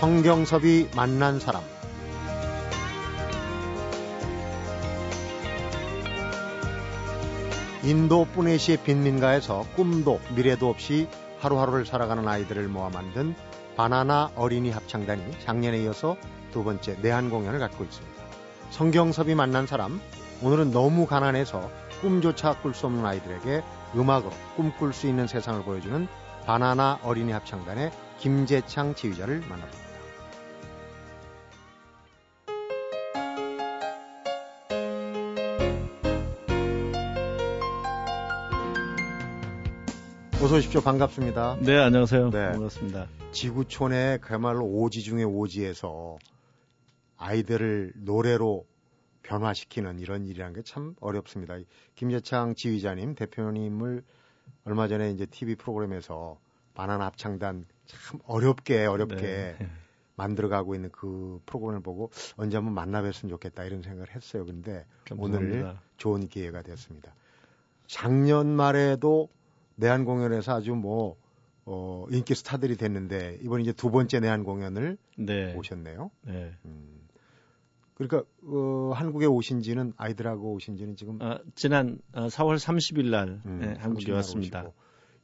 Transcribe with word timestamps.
성경섭이 0.00 0.88
만난 0.96 1.38
사람 1.38 1.62
인도 7.82 8.24
뿌네시의 8.24 8.78
빈민가에서 8.78 9.66
꿈도 9.76 10.18
미래도 10.34 10.70
없이 10.70 11.06
하루하루를 11.40 11.84
살아가는 11.84 12.26
아이들을 12.26 12.66
모아 12.68 12.88
만든 12.88 13.34
바나나 13.76 14.30
어린이 14.36 14.70
합창단이 14.70 15.38
작년에 15.44 15.82
이어서 15.82 16.16
두 16.50 16.64
번째 16.64 16.96
내한 17.02 17.28
공연을 17.28 17.58
갖고 17.58 17.84
있습니다. 17.84 18.22
성경섭이 18.70 19.34
만난 19.34 19.66
사람, 19.66 20.00
오늘은 20.40 20.70
너무 20.70 21.06
가난해서 21.06 21.70
꿈조차 22.00 22.54
꿀 22.62 22.72
수 22.72 22.86
없는 22.86 23.04
아이들에게 23.04 23.62
음악으로 23.94 24.32
꿈꿀 24.56 24.94
수 24.94 25.06
있는 25.06 25.26
세상을 25.26 25.62
보여주는 25.62 26.08
바나나 26.46 27.00
어린이 27.02 27.32
합창단의 27.32 27.92
김재창 28.18 28.94
지휘자를 28.94 29.40
만나봅니다. 29.40 29.89
어서 40.42 40.56
오십시오. 40.56 40.80
반갑습니다. 40.80 41.58
네, 41.60 41.76
안녕하세요. 41.78 42.30
네. 42.30 42.52
반갑습니다. 42.52 43.06
지구촌의 43.32 44.20
그야말로 44.20 44.64
오지 44.64 45.02
중의 45.02 45.24
오지에서 45.26 46.18
아이들을 47.18 47.92
노래로 47.96 48.64
변화시키는 49.22 49.98
이런 49.98 50.26
일이라는 50.26 50.54
게 50.54 50.62
참 50.64 50.94
어렵습니다. 51.00 51.56
김재창 51.94 52.54
지휘자님, 52.54 53.14
대표님을 53.16 54.02
얼마 54.64 54.88
전에 54.88 55.10
이제 55.10 55.26
TV 55.26 55.56
프로그램에서 55.56 56.38
바나나 56.74 57.06
합창단 57.06 57.66
참 57.86 58.20
어렵게 58.26 58.86
어렵게 58.86 59.16
네. 59.16 59.56
만들어가고 60.16 60.74
있는 60.74 60.90
그 60.90 61.40
프로그램을 61.46 61.82
보고 61.82 62.10
언제 62.36 62.56
한번 62.56 62.74
만나 62.74 63.02
뵀으면 63.02 63.28
좋겠다 63.28 63.64
이런 63.64 63.82
생각을 63.82 64.14
했어요. 64.14 64.46
근데 64.46 64.86
오늘 65.18 65.76
좋은 65.98 66.28
기회가 66.28 66.62
됐습니다. 66.62 67.14
작년 67.86 68.48
말에도 68.48 69.28
내한 69.80 70.04
공연에서 70.04 70.54
아주 70.54 70.74
뭐 70.74 71.16
어, 71.64 72.06
인기 72.10 72.34
스타들이 72.34 72.76
됐는데 72.76 73.38
이번 73.42 73.60
이제 73.60 73.72
두 73.72 73.90
번째 73.90 74.20
내한 74.20 74.44
공연을 74.44 74.96
네. 75.18 75.54
오셨네요. 75.54 76.10
네. 76.22 76.52
음. 76.64 77.00
그러니까 77.94 78.22
어, 78.44 78.92
한국에 78.94 79.26
오신지는 79.26 79.92
아이들하고 79.96 80.52
오신지는 80.54 80.96
지금 80.96 81.20
어, 81.20 81.38
지난 81.54 81.98
어, 82.12 82.26
4월 82.28 82.56
30일 82.56 83.10
날 83.10 83.40
음, 83.44 83.58
네, 83.60 83.74
한국에 83.78 84.12
왔습니다. 84.12 84.70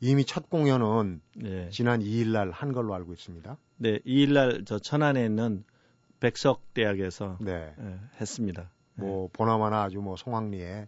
이미 0.00 0.24
첫 0.26 0.50
공연은 0.50 1.22
네. 1.36 1.70
지난 1.70 2.00
2일 2.00 2.32
날 2.32 2.50
한 2.50 2.72
걸로 2.72 2.94
알고 2.94 3.12
있습니다. 3.14 3.56
네, 3.78 3.98
2일 4.00 4.32
날 4.34 4.64
저 4.66 4.78
천안에 4.78 5.24
있는 5.24 5.64
백석 6.20 6.74
대학에서 6.74 7.38
네. 7.40 7.72
네, 7.78 7.98
했습니다. 8.20 8.70
뭐 8.94 9.28
보나마나 9.32 9.82
아주 9.84 10.00
뭐 10.00 10.16
송황리에 10.16 10.86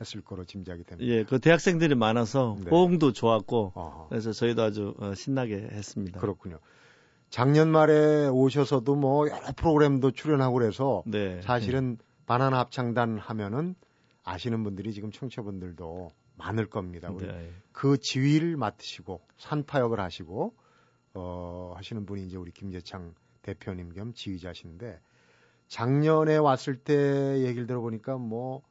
했을 0.00 0.20
거로 0.20 0.44
짐작이 0.44 0.84
됩니다. 0.84 1.10
예, 1.10 1.24
그 1.24 1.38
대학생들이 1.38 1.94
많아서 1.94 2.56
네. 2.62 2.70
호응도 2.70 3.12
좋았고 3.12 3.72
어허. 3.74 4.08
그래서 4.08 4.32
저희도 4.32 4.62
아주 4.62 4.94
어, 4.98 5.14
신나게 5.14 5.56
했습니다. 5.56 6.20
그렇군요. 6.20 6.58
작년 7.30 7.70
말에 7.70 8.28
오셔서도 8.28 8.94
뭐 8.94 9.28
여러 9.28 9.52
프로그램도 9.56 10.12
출연하고 10.12 10.54
그래서 10.54 11.02
네. 11.06 11.40
사실은 11.42 11.96
네. 11.96 12.04
바나나 12.26 12.58
합창단 12.58 13.18
하면은 13.18 13.74
아시는 14.24 14.64
분들이 14.64 14.92
지금 14.92 15.10
청취자분들도 15.10 16.10
많을 16.36 16.66
겁니다. 16.66 17.10
네. 17.18 17.50
그 17.72 17.98
지휘를 17.98 18.56
맡으시고 18.56 19.20
산파역을 19.38 20.00
하시고 20.00 20.54
어 21.14 21.72
하시는 21.76 22.04
분이 22.04 22.26
이제 22.26 22.36
우리 22.36 22.50
김재창 22.50 23.14
대표님 23.42 23.92
겸 23.94 24.12
지휘자신데 24.12 25.00
작년에 25.68 26.36
왔을 26.36 26.76
때 26.76 27.40
얘기를 27.40 27.66
들어보니까 27.66 28.18
뭐 28.18 28.62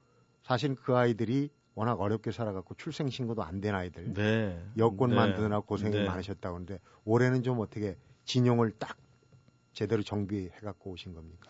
사실 0.46 0.76
그 0.76 0.96
아이들이 0.96 1.50
워낙 1.74 2.00
어렵게 2.00 2.32
살아갖고 2.32 2.76
출생 2.76 3.10
신고도 3.10 3.44
안 3.44 3.60
된 3.62 3.74
아이들, 3.76 4.14
네. 4.14 4.64
여권 4.78 5.10
네. 5.10 5.16
만드느라 5.16 5.60
고생이 5.62 5.96
네. 5.98 6.06
많으셨다고 6.06 6.56
하는데 6.56 6.80
올해는 7.04 7.44
좀 7.44 7.60
어떻게 7.60 7.98
진용을 8.26 8.72
딱 8.78 8.96
제대로 9.74 10.04
정비해갖고 10.04 10.92
오신 10.92 11.14
겁니까? 11.14 11.50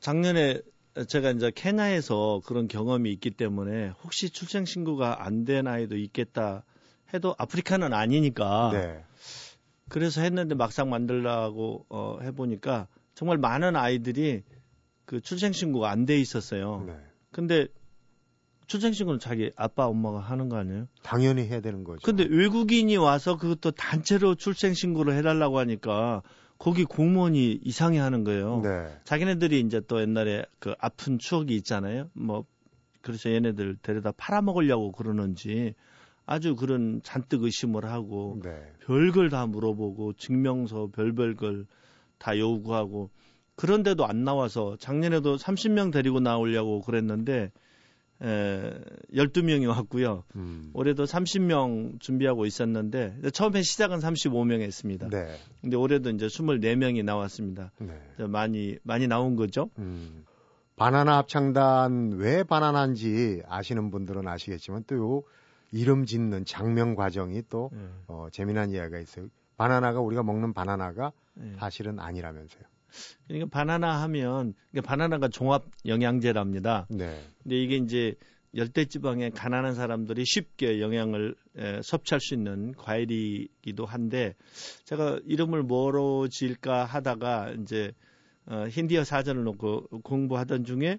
작년에 0.00 0.60
제가 1.08 1.30
이제 1.30 1.50
케냐에서 1.54 2.42
그런 2.44 2.66
경험이 2.68 3.12
있기 3.12 3.30
때문에 3.30 3.90
혹시 4.02 4.30
출생 4.30 4.64
신고가 4.64 5.24
안 5.24 5.44
된 5.44 5.66
아이도 5.66 5.96
있겠다 5.96 6.64
해도 7.14 7.34
아프리카는 7.38 7.94
아니니까 7.94 8.70
네. 8.72 9.04
그래서 9.88 10.20
했는데 10.20 10.54
막상 10.54 10.90
만들라고 10.90 11.86
어, 11.88 12.18
해보니까 12.20 12.88
정말 13.14 13.38
많은 13.38 13.76
아이들이 13.76 14.42
그 15.06 15.20
출생 15.22 15.52
신고가 15.52 15.90
안 15.90 16.04
돼 16.04 16.18
있었어요. 16.20 16.84
네. 16.86 16.98
근데 17.32 17.68
출생신고는 18.66 19.18
자기 19.18 19.50
아빠 19.56 19.86
엄마가 19.86 20.20
하는 20.20 20.48
거 20.48 20.56
아니에요? 20.56 20.88
당연히 21.02 21.46
해야 21.46 21.60
되는 21.60 21.84
거죠. 21.84 22.00
근데 22.04 22.24
외국인이 22.24 22.96
와서 22.96 23.36
그것도 23.36 23.70
단체로 23.72 24.34
출생신고를 24.34 25.14
해달라고 25.14 25.58
하니까 25.58 26.22
거기 26.58 26.84
공무원이 26.84 27.60
이상해 27.62 27.98
하는 27.98 28.24
거예요. 28.24 28.60
네. 28.62 28.88
자기네들이 29.04 29.60
이제 29.60 29.80
또 29.86 30.00
옛날에 30.00 30.44
그 30.58 30.74
아픈 30.78 31.18
추억이 31.18 31.54
있잖아요. 31.56 32.10
뭐 32.12 32.44
그래서 33.00 33.30
얘네들 33.30 33.76
데려다 33.80 34.12
팔아먹으려고 34.12 34.92
그러는지 34.92 35.74
아주 36.26 36.56
그런 36.56 37.00
잔뜩 37.02 37.44
의심을 37.44 37.86
하고 37.86 38.38
네. 38.42 38.50
별걸 38.84 39.30
다 39.30 39.46
물어보고 39.46 40.14
증명서 40.14 40.90
별별 40.92 41.36
걸 41.36 41.64
다 42.18 42.38
요구하고 42.38 43.10
그런데도 43.58 44.06
안 44.06 44.22
나와서 44.22 44.76
작년에도 44.78 45.36
30명 45.36 45.92
데리고 45.92 46.20
나오려고 46.20 46.80
그랬는데 46.80 47.50
에, 48.22 48.72
12명이 49.12 49.68
왔고요. 49.68 50.22
음. 50.36 50.70
올해도 50.74 51.04
30명 51.04 52.00
준비하고 52.00 52.46
있었는데 52.46 53.30
처음에 53.32 53.62
시작은 53.62 53.98
35명 53.98 54.60
했습니다. 54.60 55.08
네. 55.08 55.26
근데 55.60 55.76
올해도 55.76 56.10
이제 56.10 56.26
24명이 56.28 57.04
나왔습니다. 57.04 57.72
네. 57.78 58.26
많이 58.26 58.78
많이 58.84 59.08
나온 59.08 59.34
거죠. 59.34 59.70
음. 59.78 60.24
바나나 60.76 61.16
합창단 61.18 62.12
왜 62.12 62.44
바나나인지 62.44 63.42
아시는 63.48 63.90
분들은 63.90 64.28
아시겠지만 64.28 64.84
또 64.84 64.96
요 64.96 65.22
이름 65.72 66.06
짓는 66.06 66.44
장명 66.44 66.94
과정이 66.94 67.42
또 67.50 67.70
네. 67.72 67.80
어, 68.06 68.28
재미난 68.30 68.70
이야기가 68.70 69.00
있어요. 69.00 69.26
바나나가 69.56 70.00
우리가 70.00 70.22
먹는 70.22 70.52
바나나가 70.52 71.12
네. 71.34 71.54
사실은 71.58 71.98
아니라면서요. 71.98 72.62
그러니까 73.26 73.48
바나나 73.50 74.02
하면 74.02 74.54
그러니까 74.70 74.88
바나나가 74.88 75.28
종합 75.28 75.64
영양제랍니다. 75.86 76.86
네. 76.90 77.20
근데 77.42 77.62
이게 77.62 77.76
이제 77.76 78.14
열대 78.54 78.86
지방에 78.86 79.30
가난한 79.30 79.74
사람들이 79.74 80.24
쉽게 80.24 80.80
영양을 80.80 81.34
에, 81.56 81.80
섭취할 81.82 82.20
수 82.20 82.34
있는 82.34 82.72
과일이기도 82.74 83.84
한데 83.84 84.34
제가 84.84 85.20
이름을 85.24 85.62
뭐로 85.62 86.28
지을까 86.28 86.84
하다가 86.84 87.52
이제 87.60 87.92
어, 88.46 88.66
힌디어 88.68 89.04
사전을 89.04 89.44
놓고 89.44 90.00
공부하던 90.02 90.64
중에 90.64 90.98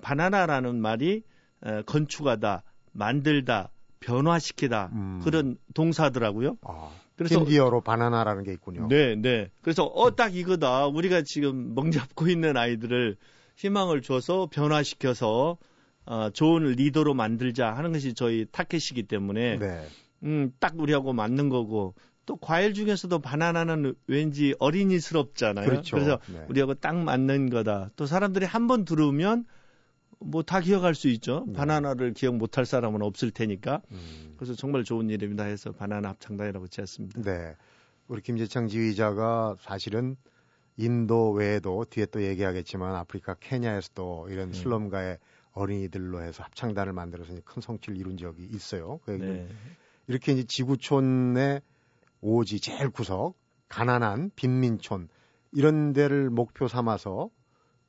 바나나라는 0.00 0.80
말이 0.80 1.22
에, 1.64 1.82
건축하다, 1.82 2.62
만들다, 2.92 3.70
변화시키다 4.00 4.90
음. 4.92 5.20
그런 5.22 5.58
동사더라고요. 5.74 6.56
아. 6.62 6.90
그래서 7.16 7.40
힌디어로 7.40 7.80
바나나라는 7.80 8.44
게 8.44 8.52
있군요. 8.52 8.86
네, 8.88 9.14
네. 9.16 9.50
그래서 9.62 9.84
어 9.84 10.10
딱 10.10 10.36
이거다. 10.36 10.86
우리가 10.86 11.22
지금 11.22 11.74
멍잡고 11.74 12.28
있는 12.28 12.56
아이들을 12.56 13.16
희망을 13.56 14.02
줘서 14.02 14.48
변화시켜서 14.52 15.56
어, 16.04 16.30
좋은 16.30 16.62
리더로 16.64 17.14
만들자 17.14 17.72
하는 17.72 17.92
것이 17.92 18.14
저희 18.14 18.46
타켓이기 18.52 19.04
때문에 19.04 19.58
네. 19.58 19.86
음, 20.22 20.52
딱 20.60 20.78
우리하고 20.78 21.12
맞는 21.12 21.48
거고 21.48 21.94
또 22.26 22.36
과일 22.36 22.74
중에서도 22.74 23.18
바나나는 23.20 23.94
왠지 24.06 24.54
어린이스럽잖아요. 24.58 25.64
그렇죠. 25.66 25.96
그래서 25.96 26.18
네. 26.26 26.44
우리하고 26.48 26.74
딱 26.74 26.96
맞는 26.96 27.50
거다. 27.50 27.90
또 27.96 28.06
사람들이 28.06 28.44
한 28.46 28.66
번 28.66 28.84
들으면 28.84 29.44
뭐 30.18 30.42
다 30.42 30.60
기억할 30.60 30.94
수 30.94 31.08
있죠. 31.08 31.44
네. 31.46 31.52
바나나를 31.54 32.14
기억 32.14 32.36
못할 32.36 32.64
사람은 32.66 33.02
없을 33.02 33.30
테니까. 33.30 33.82
음. 33.90 34.34
그래서 34.36 34.54
정말 34.54 34.84
좋은 34.84 35.10
이름이다 35.10 35.44
해서 35.44 35.72
바나나 35.72 36.10
합창단이라고 36.10 36.68
지었습니다. 36.68 37.22
네. 37.22 37.54
우리 38.08 38.22
김재창 38.22 38.68
지휘자가 38.68 39.56
사실은 39.60 40.16
인도 40.76 41.32
외에도 41.32 41.84
뒤에 41.88 42.06
또 42.06 42.22
얘기하겠지만 42.22 42.94
아프리카 42.94 43.34
케냐에서도 43.34 44.28
이런 44.30 44.48
음. 44.48 44.52
슬럼가의 44.52 45.18
어린이들로 45.52 46.22
해서 46.22 46.42
합창단을 46.44 46.92
만들어서 46.92 47.32
큰 47.44 47.62
성취를 47.62 47.98
이룬 47.98 48.16
적이 48.18 48.44
있어요. 48.44 49.00
그 49.04 49.12
네. 49.12 49.48
이렇게 50.06 50.32
이제 50.32 50.44
지구촌의 50.44 51.62
오지 52.20 52.60
제일 52.60 52.90
구석 52.90 53.34
가난한 53.68 54.30
빈민촌 54.36 55.08
이런 55.52 55.92
데를 55.92 56.28
목표 56.30 56.68
삼아서 56.68 57.30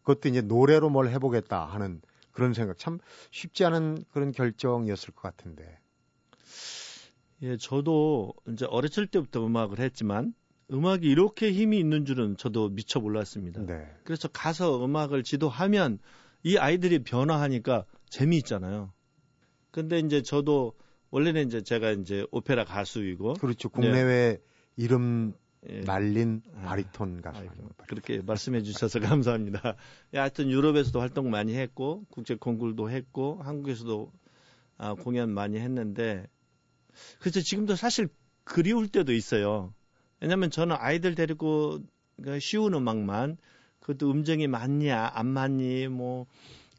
그것도 0.02 0.30
이제 0.30 0.42
노래로 0.42 0.90
뭘 0.90 1.10
해보겠다 1.10 1.66
하는 1.66 2.02
그런 2.38 2.54
생각 2.54 2.78
참 2.78 3.00
쉽지 3.32 3.66
않은 3.66 4.06
그런 4.12 4.32
결정이었을 4.32 5.16
것 5.16 5.24
같은데. 5.24 5.80
예, 7.42 7.58
저도 7.58 8.32
이제 8.50 8.68
어렸을 8.70 9.08
때부터 9.08 9.44
음악을 9.44 9.80
했지만 9.80 10.36
음악이 10.72 11.10
이렇게 11.10 11.52
힘이 11.52 11.80
있는 11.80 12.06
줄은 12.06 12.38
저도 12.38 12.70
미처 12.70 13.00
몰랐습니다. 13.00 13.66
네. 13.66 13.88
그래서 14.04 14.28
가서 14.28 14.86
음악을 14.86 15.24
지도하면 15.24 15.98
이 16.44 16.58
아이들이 16.58 17.00
변화하니까 17.04 17.86
재미있잖아요. 18.08 18.94
근데 19.72 19.98
이제 19.98 20.22
저도 20.22 20.74
원래는 21.10 21.48
이제 21.48 21.64
제가 21.64 21.90
이제 21.90 22.24
오페라 22.30 22.66
가수이고 22.66 23.34
그렇죠. 23.34 23.70
국내외 23.70 24.38
네. 24.38 24.42
이름 24.76 25.34
예. 25.70 25.82
날린 25.82 26.42
아, 26.56 26.68
바리톤 26.68 27.22
가수. 27.22 27.40
아이고, 27.40 27.70
그렇게 27.88 28.22
말씀해 28.22 28.62
주셔서 28.62 29.00
감사합니다. 29.02 29.76
예, 30.14 30.20
하여튼 30.20 30.50
유럽에서도 30.50 31.00
활동 31.00 31.30
많이 31.30 31.56
했고 31.56 32.06
국제 32.10 32.36
콩쿨도 32.36 32.90
했고 32.90 33.40
한국에서도 33.42 34.12
아, 34.78 34.94
공연 34.94 35.32
많이 35.32 35.60
했는데 35.60 36.28
그래서 37.20 37.42
지금도 37.42 37.76
사실 37.76 38.10
그리울 38.44 38.88
때도 38.88 39.14
있어요. 39.14 39.74
왜냐면 40.20 40.52
저는 40.52 40.76
아이들 40.80 41.16
데리고 41.16 41.80
그 42.22 42.40
쉬운 42.40 42.74
음악만 42.74 43.38
그것도 43.80 44.10
음정이 44.10 44.48
맞냐 44.48 45.12
안 45.14 45.28
맞니 45.28 45.88
뭐 45.88 46.26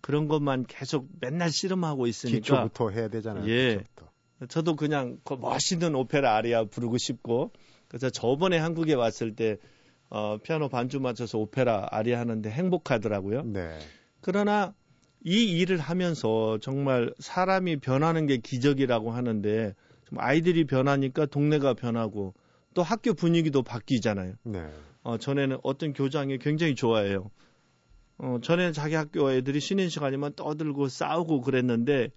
그런 0.01 0.29
것만 0.29 0.65
계속 0.67 1.09
맨날 1.21 1.51
씨름하고 1.51 2.07
있으니까 2.07 2.39
기초부터 2.39 2.91
해야 2.91 3.09
되잖아요. 3.09 3.49
예. 3.49 3.79
기초부터. 3.79 4.09
저도 4.49 4.77
그냥 4.77 5.19
그 5.25 5.35
멋있는 5.35 5.95
오페라 5.97 6.37
아리아 6.37 6.65
부르고 6.65 6.97
싶고 6.99 7.53
그래서 7.89 8.11
저번에 8.11 8.59
한국에 8.59 8.95
왔을 8.95 9.35
때 9.35 9.59
어, 10.11 10.39
피아노 10.43 10.69
반주 10.69 11.01
맞춰서 11.01 11.39
오페라 11.39 11.87
아리아 11.91 12.21
하는데 12.21 12.49
행복하더라고요. 12.49 13.43
네. 13.45 13.79
그러나 14.21 14.75
이 15.25 15.59
일을 15.59 15.79
하면서 15.79 16.59
정말 16.61 17.13
사람이 17.19 17.79
변하는 17.79 18.27
게 18.27 18.39
기적이라고 18.39 19.11
하는데 19.11 19.75
좀 20.09 20.19
아이들이 20.21 20.65
변하니까 20.65 21.27
동네가 21.27 21.75
변하고 21.75 22.35
또 22.75 22.83
학교 22.83 23.13
분위기도 23.15 23.63
바뀌잖아요. 23.63 24.35
네. 24.45 24.71
어, 25.03 25.19
전에는 25.19 25.59
어떤 25.63 25.93
교장이 25.93 26.39
굉장히 26.39 26.75
좋아해요. 26.75 27.31
어, 28.19 28.39
전에는 28.43 28.73
자기 28.73 28.95
학교 28.95 29.31
애들이 29.33 29.61
쉬는 29.61 29.89
시간이면 29.89 30.35
떠들고 30.35 30.89
싸우고 30.89 31.41
그랬는데 31.43 32.11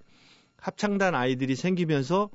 합창단 0.58 1.16
아이들이 1.16 1.56
생기면서 1.56 2.30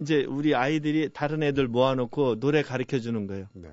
이제 0.00 0.24
우리 0.24 0.54
아이들이 0.54 1.10
다른 1.12 1.42
애들 1.42 1.68
모아놓고 1.68 2.40
노래 2.40 2.62
가르쳐 2.62 2.98
주는 2.98 3.26
거예요. 3.26 3.46
네. 3.52 3.68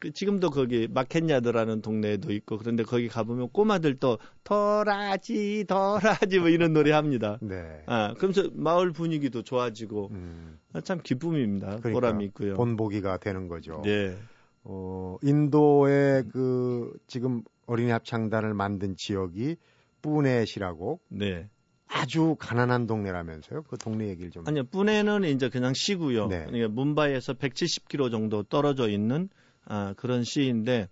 그 0.00 0.12
지금도 0.12 0.48
거기 0.48 0.88
마켓야드라는 0.88 1.82
동네에도 1.82 2.32
있고 2.32 2.56
그런데 2.56 2.82
거기 2.84 3.06
가보면 3.06 3.50
꼬마들 3.50 3.96
또 3.96 4.18
더라지 4.44 5.66
더라지 5.68 6.38
뭐 6.38 6.48
이런 6.48 6.72
노래 6.72 6.90
합니다. 6.92 7.38
네. 7.42 7.82
아 7.86 8.14
그러면서 8.14 8.48
마을 8.54 8.92
분위기도 8.92 9.42
좋아지고 9.42 10.08
음. 10.12 10.58
아, 10.72 10.80
참 10.80 11.00
기쁨입니다. 11.02 11.66
그러니까 11.66 11.90
보람이 11.90 12.24
있고요. 12.26 12.54
본보기가 12.54 13.18
되는 13.18 13.46
거죠. 13.46 13.82
네. 13.84 14.16
어 14.64 15.18
인도의 15.22 16.24
그 16.32 16.92
지금 17.06 17.42
어린이 17.66 17.90
합창단을 17.90 18.54
만든 18.54 18.96
지역이 18.96 19.56
뿌넷이라고 20.00 20.98
네. 21.10 21.50
아주 21.92 22.36
가난한 22.38 22.86
동네라면서요? 22.86 23.64
그 23.64 23.76
동네 23.76 24.08
얘기를 24.08 24.30
좀. 24.30 24.44
아니요, 24.46 24.64
뿌네는 24.64 25.24
이제 25.24 25.48
그냥 25.48 25.74
시고요. 25.74 26.28
네. 26.28 26.44
그러니까 26.44 26.68
문바이에서 26.68 27.34
170km 27.34 28.10
정도 28.10 28.42
떨어져 28.44 28.88
있는 28.88 29.28
아, 29.64 29.94
그런 29.96 30.22
시인데 30.24 30.88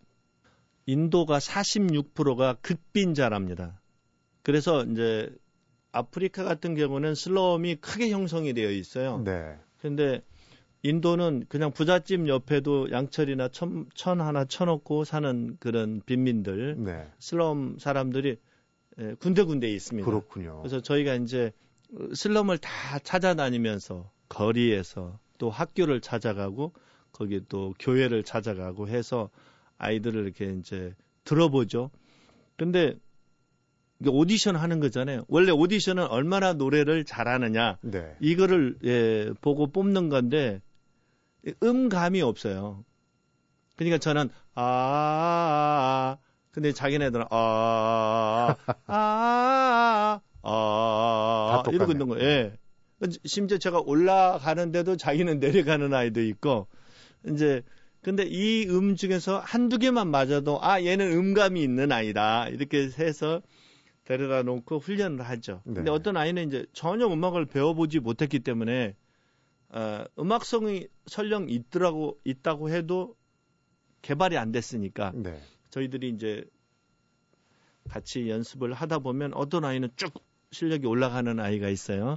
인도가 0.86 1.38
46%가 1.38 2.56
극빈자랍니다. 2.60 3.80
그래서 4.42 4.84
이제 4.84 5.30
아프리카 5.92 6.44
같은 6.44 6.74
경우는 6.74 7.14
슬럼이 7.14 7.76
크게 7.76 8.10
형성이 8.10 8.52
되어 8.52 8.70
있어요. 8.70 9.22
네. 9.24 9.56
근데 9.80 10.22
인도는 10.82 11.44
그냥 11.48 11.72
부잣집 11.72 12.28
옆에도 12.28 12.90
양철이나 12.90 13.48
천, 13.48 13.86
천 13.94 14.20
하나 14.20 14.44
쳐놓고 14.44 15.04
사는 15.04 15.56
그런 15.60 16.02
빈민들, 16.06 16.76
네. 16.78 17.06
슬럼 17.18 17.78
사람들이 17.78 18.28
예, 18.30 18.36
군데군데 19.20 19.70
있습니다. 19.70 20.04
그렇군요. 20.04 20.58
그래서 20.60 20.80
저희가 20.80 21.14
이제 21.14 21.52
슬럼을 22.14 22.58
다 22.58 22.98
찾아다니면서 22.98 24.10
거리에서 24.28 25.18
또 25.38 25.50
학교를 25.50 26.00
찾아가고 26.00 26.72
거기 27.12 27.40
또 27.48 27.74
교회를 27.78 28.24
찾아가고 28.24 28.88
해서 28.88 29.30
아이들을 29.78 30.24
이렇게 30.24 30.52
이제 30.52 30.94
들어보죠. 31.24 31.90
근데 32.56 32.98
오디션 34.06 34.56
하는 34.56 34.80
거잖아요. 34.80 35.24
원래 35.28 35.50
오디션은 35.50 36.06
얼마나 36.06 36.52
노래를 36.52 37.04
잘하느냐 37.04 37.78
네. 37.82 38.16
이거를 38.20 38.78
예, 38.84 39.32
보고 39.40 39.68
뽑는 39.68 40.08
건데 40.08 40.60
음감이 41.62 42.20
없어요. 42.22 42.84
그러니까 43.76 43.98
저는 43.98 44.28
아, 44.54 44.62
아, 44.62 46.18
아 46.18 46.27
근데 46.58 46.72
자기네들은 46.72 47.26
아, 47.30 48.56
아, 48.88 50.20
아, 50.42 51.62
아, 51.64 51.70
이러고 51.70 51.92
있는 51.92 52.08
거예요. 52.08 52.24
예. 52.24 52.52
심지어 53.24 53.58
제가 53.58 53.78
올라가는데도 53.78 54.96
자기는 54.96 55.38
내려가는 55.38 55.94
아이도 55.94 56.20
있고, 56.20 56.66
이제, 57.28 57.62
근데 58.02 58.24
이 58.26 58.66
음 58.70 58.96
중에서 58.96 59.38
한두 59.38 59.78
개만 59.78 60.08
맞아도, 60.10 60.58
아, 60.60 60.82
얘는 60.82 61.12
음감이 61.12 61.62
있는 61.62 61.92
아이다. 61.92 62.48
이렇게 62.48 62.90
해서 62.98 63.40
데려다 64.02 64.42
놓고 64.42 64.80
훈련을 64.80 65.20
하죠. 65.28 65.62
네. 65.64 65.74
근데 65.74 65.92
어떤 65.92 66.16
아이는 66.16 66.48
이제 66.48 66.66
전혀 66.72 67.06
음악을 67.06 67.46
배워보지 67.46 68.00
못했기 68.00 68.40
때문에, 68.40 68.96
어, 69.68 70.04
음악성이 70.18 70.88
설령 71.06 71.50
있더라고, 71.50 72.18
있다고 72.24 72.70
해도 72.70 73.14
개발이 74.02 74.36
안 74.36 74.50
됐으니까, 74.50 75.12
네. 75.14 75.38
저희들이 75.70 76.10
이제 76.10 76.44
같이 77.88 78.28
연습을 78.28 78.72
하다 78.74 79.00
보면 79.00 79.34
어떤 79.34 79.64
아이는 79.64 79.88
쭉 79.96 80.12
실력이 80.52 80.86
올라가는 80.86 81.38
아이가 81.38 81.68
있어요. 81.68 82.16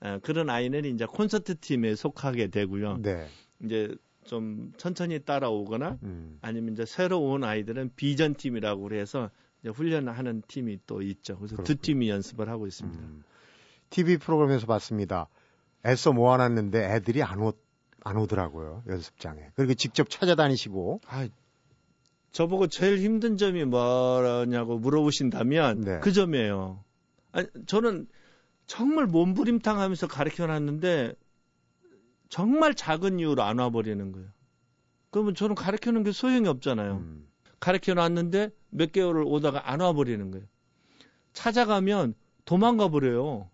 아, 0.00 0.18
그런 0.18 0.48
아이는 0.48 0.84
이제 0.84 1.06
콘서트 1.06 1.58
팀에 1.58 1.94
속하게 1.94 2.48
되고요. 2.48 2.98
네. 3.02 3.26
이제 3.62 3.94
좀 4.24 4.72
천천히 4.76 5.18
따라오거나 5.20 5.98
음. 6.02 6.38
아니면 6.42 6.72
이제 6.72 6.84
새로 6.86 7.20
온 7.20 7.44
아이들은 7.44 7.92
비전 7.96 8.34
팀이라고 8.34 8.82
그래서 8.82 9.30
이제 9.60 9.70
훈련하는 9.70 10.42
팀이 10.46 10.80
또 10.86 11.02
있죠. 11.02 11.36
그래서 11.36 11.56
그렇군요. 11.56 11.64
두 11.64 11.80
팀이 11.80 12.08
연습을 12.08 12.48
하고 12.48 12.66
있습니다. 12.66 13.02
음. 13.02 13.24
TV 13.90 14.18
프로그램에서 14.18 14.66
봤습니다. 14.66 15.28
애써 15.84 16.12
모아놨는데 16.12 16.94
애들이 16.94 17.22
안, 17.22 17.40
오, 17.40 17.52
안 18.02 18.16
오더라고요. 18.16 18.84
연습장에. 18.86 19.50
그리고 19.54 19.74
직접 19.74 20.08
찾아다니시고. 20.08 21.00
아, 21.06 21.28
저보고 22.32 22.68
제일 22.68 22.98
힘든 22.98 23.36
점이 23.36 23.64
뭐냐고 23.64 24.78
물어보신다면 24.78 25.80
네. 25.80 26.00
그 26.00 26.12
점이에요. 26.12 26.82
아니, 27.32 27.48
저는 27.66 28.06
정말 28.66 29.06
몸부림탕 29.06 29.80
하면서 29.80 30.06
가르쳐 30.06 30.46
놨는데 30.46 31.14
정말 32.28 32.74
작은 32.74 33.18
이유로 33.18 33.42
안 33.42 33.58
와버리는 33.58 34.12
거예요. 34.12 34.28
그러면 35.10 35.34
저는 35.34 35.56
놓은 35.92 36.04
게 36.04 36.12
소용이 36.12 36.46
없잖아요. 36.46 36.98
음. 36.98 37.26
가르쳐 37.58 37.94
놨는데 37.94 38.50
몇 38.70 38.92
개월을 38.92 39.24
오다가 39.24 39.70
안 39.70 39.80
와버리는 39.80 40.30
거예요. 40.30 40.46
찾아가면 41.32 42.14
도망가 42.44 42.88
버려요. 42.88 43.50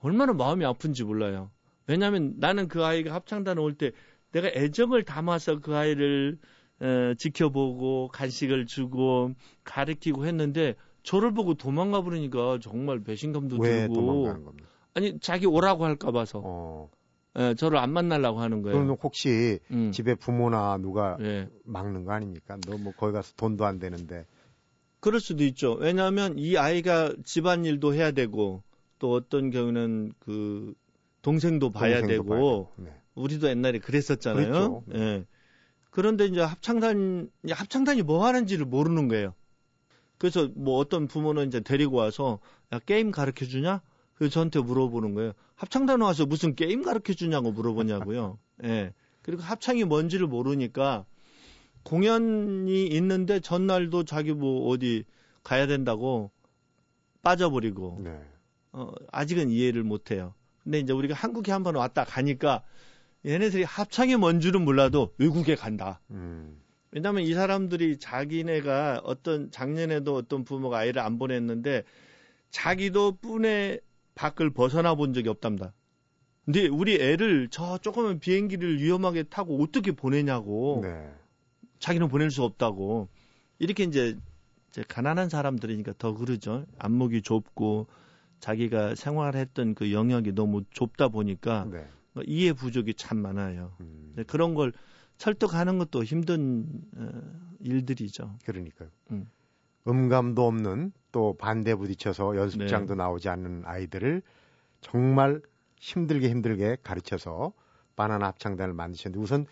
얼마나 0.00 0.32
마음이 0.32 0.64
아픈지 0.64 1.04
몰라요. 1.04 1.50
왜냐하면 1.86 2.34
나는 2.38 2.68
그 2.68 2.84
아이가 2.84 3.14
합창단 3.14 3.58
올 3.58 3.74
때 3.74 3.92
내가 4.32 4.48
애정을 4.48 5.04
담아서 5.04 5.60
그 5.60 5.74
아이를 5.74 6.38
에, 6.80 7.14
지켜보고 7.16 8.08
간식을 8.12 8.66
주고 8.66 9.32
가르치고 9.64 10.26
했는데 10.26 10.74
저를 11.02 11.32
보고 11.32 11.54
도망가 11.54 12.02
버리니까 12.02 12.58
정말 12.62 13.00
배신감도 13.00 13.58
왜 13.58 13.88
들고? 13.88 14.52
아니 14.94 15.18
자기 15.20 15.46
오라고 15.46 15.84
할까 15.84 16.10
봐서 16.12 16.42
어. 16.44 16.90
에, 17.36 17.54
저를 17.54 17.78
안 17.78 17.92
만나려고 17.92 18.40
하는 18.40 18.62
거예요. 18.62 18.78
그럼 18.80 18.96
혹시 19.02 19.58
음. 19.70 19.90
집에 19.92 20.14
부모나 20.14 20.76
누가 20.78 21.16
예. 21.20 21.48
막는 21.64 22.04
거 22.04 22.12
아닙니까? 22.12 22.56
너 22.66 22.76
뭐 22.76 22.92
거기 22.96 23.12
가서 23.12 23.32
돈도 23.36 23.64
안 23.64 23.78
되는데. 23.78 24.26
그럴 25.00 25.20
수도 25.20 25.44
있죠. 25.44 25.74
왜냐하면 25.74 26.36
이 26.38 26.56
아이가 26.56 27.12
집안 27.24 27.64
일도 27.64 27.94
해야 27.94 28.10
되고 28.10 28.62
또 28.98 29.12
어떤 29.12 29.50
경우는 29.50 30.12
그 30.18 30.74
동생도 31.22 31.70
봐야 31.70 32.00
동생도 32.00 32.22
되고 32.24 32.72
네. 32.76 32.90
우리도 33.14 33.48
옛날에 33.48 33.78
그랬었잖아요. 33.78 34.44
그랬죠. 34.52 34.84
예. 34.94 35.24
그런데 35.90 36.26
이제 36.26 36.40
합창단, 36.40 37.30
합창단이 37.50 38.02
뭐 38.02 38.24
하는지를 38.26 38.66
모르는 38.66 39.08
거예요. 39.08 39.34
그래서 40.18 40.48
뭐 40.54 40.78
어떤 40.78 41.06
부모는 41.06 41.46
이제 41.46 41.60
데리고 41.60 41.96
와서 41.96 42.40
야, 42.72 42.78
게임 42.80 43.10
가르쳐 43.10 43.46
주냐? 43.46 43.80
그래서 44.14 44.32
저한테 44.34 44.60
물어보는 44.60 45.14
거예요. 45.14 45.32
합창단 45.54 46.00
와서 46.00 46.26
무슨 46.26 46.54
게임 46.54 46.82
가르쳐 46.82 47.14
주냐고 47.14 47.52
물어보냐고요. 47.52 48.38
예. 48.64 48.92
그리고 49.22 49.42
합창이 49.42 49.84
뭔지를 49.84 50.26
모르니까 50.26 51.04
공연이 51.84 52.86
있는데 52.86 53.40
전날도 53.40 54.04
자기 54.04 54.32
뭐 54.32 54.68
어디 54.68 55.04
가야 55.42 55.66
된다고 55.66 56.30
빠져버리고 57.22 58.00
네. 58.02 58.20
어, 58.72 58.92
아직은 59.12 59.50
이해를 59.50 59.84
못해요. 59.84 60.34
근데 60.62 60.80
이제 60.80 60.92
우리가 60.92 61.14
한국에 61.14 61.52
한번 61.52 61.76
왔다 61.76 62.04
가니까 62.04 62.62
얘네들이 63.24 63.64
합창이 63.64 64.16
뭔 64.16 64.40
줄은 64.40 64.64
몰라도 64.64 65.14
외국에 65.18 65.54
간다. 65.54 66.00
음. 66.10 66.60
왜냐하면 66.90 67.24
이 67.24 67.34
사람들이 67.34 67.98
자기네가 67.98 69.02
어떤 69.04 69.50
작년에도 69.50 70.14
어떤 70.14 70.44
부모가 70.44 70.78
아이를 70.78 71.02
안 71.02 71.18
보냈는데 71.18 71.82
자기도 72.50 73.16
뿐의 73.16 73.80
밖을 74.14 74.50
벗어나 74.50 74.94
본 74.94 75.12
적이 75.12 75.28
없답니다. 75.28 75.74
근데 76.44 76.66
우리 76.66 76.94
애를 76.94 77.48
저 77.50 77.76
조그만 77.76 78.20
비행기를 78.20 78.80
위험하게 78.80 79.24
타고 79.24 79.62
어떻게 79.62 79.92
보내냐고. 79.92 80.80
네. 80.82 81.10
자기는 81.78 82.08
보낼 82.08 82.30
수 82.30 82.42
없다고. 82.42 83.08
이렇게 83.58 83.84
이제, 83.84 84.16
이제 84.70 84.82
가난한 84.88 85.28
사람들이니까 85.28 85.92
더 85.98 86.14
그러죠. 86.14 86.64
안목이 86.78 87.20
좁고 87.20 87.86
자기가 88.40 88.94
생활했던 88.94 89.74
그 89.74 89.92
영역이 89.92 90.32
너무 90.32 90.62
좁다 90.70 91.08
보니까 91.08 91.66
네. 91.70 91.86
뭐 92.18 92.24
이해 92.26 92.52
부족이 92.52 92.94
참 92.94 93.18
많아요. 93.18 93.72
음. 93.80 94.14
그런 94.26 94.54
걸 94.54 94.72
설득하는 95.18 95.78
것도 95.78 96.02
힘든 96.02 96.66
어, 96.96 97.08
일들이죠. 97.60 98.36
그러니까요. 98.44 98.88
음. 99.12 99.28
음감도 99.86 100.44
없는 100.46 100.92
또 101.12 101.36
반대 101.38 101.74
부딪혀서 101.76 102.36
연습장도 102.36 102.94
네. 102.94 102.98
나오지 102.98 103.28
않는 103.28 103.62
아이들을 103.64 104.22
정말 104.80 105.40
힘들게 105.76 106.28
힘들게 106.28 106.76
가르쳐서 106.82 107.52
바나나 107.94 108.26
합창단을 108.26 108.74
만드셨는데 108.74 109.22
우선 109.22 109.46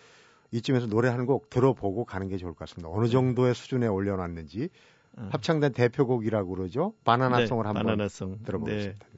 이쯤에서 0.50 0.87
노래 0.88 1.08
한 1.08 1.25
곡 1.26 1.49
들어보고 1.50 2.04
가는 2.04 2.28
게 2.28 2.37
좋을 2.37 2.52
것 2.52 2.58
같습니다. 2.61 2.88
어느 2.90 3.04
네. 3.06 3.11
정도의 3.12 3.54
수준에 3.54 3.87
올려놨는지 3.87 4.68
어. 5.18 5.28
합창단 5.30 5.73
대표곡이라고 5.73 6.50
그러죠. 6.54 6.94
바나나송을 7.04 7.62
네, 7.64 7.66
한번 7.68 7.85
바나나송. 7.85 8.42
들어보겠습니다. 8.44 9.06
네. 9.12 9.15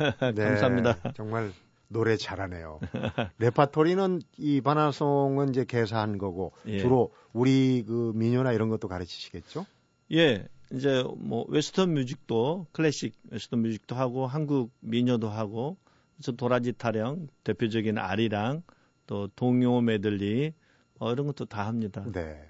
네, 0.34 0.44
감사합니다. 0.44 1.12
정말 1.14 1.52
노래 1.88 2.16
잘하네요. 2.16 2.80
레파토리는 3.38 4.20
이 4.38 4.60
바나나송은 4.60 5.50
이제 5.50 5.64
개사한 5.64 6.18
거고 6.18 6.52
예. 6.66 6.78
주로 6.78 7.12
우리 7.32 7.84
그 7.86 8.12
민요나 8.14 8.52
이런 8.52 8.68
것도 8.68 8.88
가르치시겠죠? 8.88 9.66
예. 10.12 10.46
이제 10.72 11.04
뭐 11.16 11.44
western 11.48 11.92
music도 11.94 12.66
클래식 12.72 13.14
western 13.30 13.62
music도 13.62 13.96
하고 13.96 14.26
한국 14.26 14.70
민요도 14.80 15.28
하고 15.28 15.76
그래서 16.16 16.32
도라지 16.32 16.72
타령 16.74 17.26
대표적인 17.42 17.98
아리랑 17.98 18.62
또 19.06 19.26
동요 19.34 19.80
메들리 19.80 20.54
어, 21.00 21.12
이런 21.12 21.26
것도 21.26 21.46
다 21.46 21.66
합니다. 21.66 22.04
네. 22.12 22.40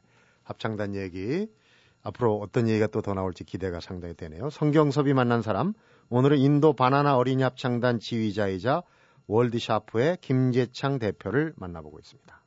합창단 0.43 0.95
얘기 0.97 1.47
앞으로 2.03 2.39
어떤 2.41 2.69
얘기가 2.69 2.89
또 2.89 3.01
더 3.01 3.15
나올지 3.15 3.45
기대가 3.45 3.81
상당히 3.81 4.15
되네요. 4.15 4.51
성경섭이 4.51 5.15
만난 5.15 5.41
사람 5.41 5.73
오늘은 6.11 6.39
인도 6.39 6.73
바나나 6.73 7.17
어린이 7.17 7.43
합창단 7.43 8.01
지휘자이자 8.01 8.83
월드샤프의 9.27 10.19
김재창 10.21 10.99
대표를 10.99 11.55
만나보고 11.57 11.99
있습니다. 11.99 12.41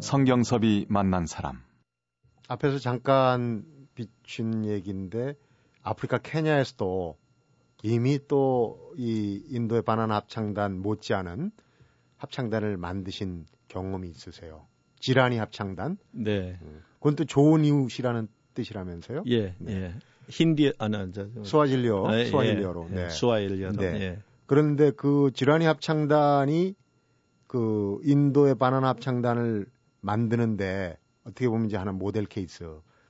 성경섭이 0.00 0.86
만난 0.88 1.26
사람. 1.26 1.62
앞에서 2.48 2.78
잠깐 2.78 3.64
비춘 3.94 4.64
얘기인데 4.64 5.34
아프리카 5.82 6.18
케냐에서도 6.18 7.18
이미 7.82 8.18
또 8.28 8.84
이 8.96 9.42
인도의 9.48 9.82
바나나 9.82 10.16
합창단 10.16 10.80
못지않은 10.80 11.50
합창단을 12.16 12.76
만드신 12.76 13.46
경험이 13.68 14.10
있으세요. 14.10 14.66
지라니 15.00 15.38
합창단. 15.38 15.98
네. 16.12 16.58
음. 16.62 16.82
그건 16.94 17.16
또 17.16 17.24
좋은 17.24 17.64
이웃이라는 17.64 18.28
뜻이라면서요? 18.54 19.24
예. 19.26 19.54
네. 19.58 19.72
예. 19.74 19.94
힌디 20.28 20.72
아나 20.78 21.06
수아질리어 21.42 22.06
아, 22.08 22.24
수아일리어로. 22.24 22.88
예, 22.92 22.94
네. 22.94 23.08
수아일리어로. 23.10 23.76
네. 23.76 24.00
예. 24.00 24.18
그런데 24.46 24.90
그 24.90 25.30
지라니 25.34 25.66
합창단이 25.66 26.74
그 27.46 27.98
인도의 28.04 28.54
바나나 28.54 28.88
합창단을 28.88 29.66
만드는데 30.00 30.96
어떻게 31.24 31.48
보면 31.48 31.66
이제 31.66 31.76
하는 31.76 31.96
모델 31.96 32.26
케이스. 32.26 32.64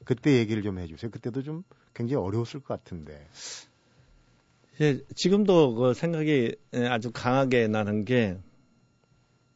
그때 0.04 0.38
얘기를 0.38 0.62
좀 0.62 0.78
해주세요. 0.78 1.10
그때도 1.10 1.42
좀 1.42 1.62
굉장히 1.94 2.22
어려웠을 2.22 2.60
것 2.60 2.68
같은데. 2.68 3.26
예, 4.80 4.98
지금도 5.14 5.74
그 5.74 5.94
생각이 5.94 6.56
아주 6.90 7.12
강하게 7.12 7.68
나는 7.68 8.04
게 8.04 8.36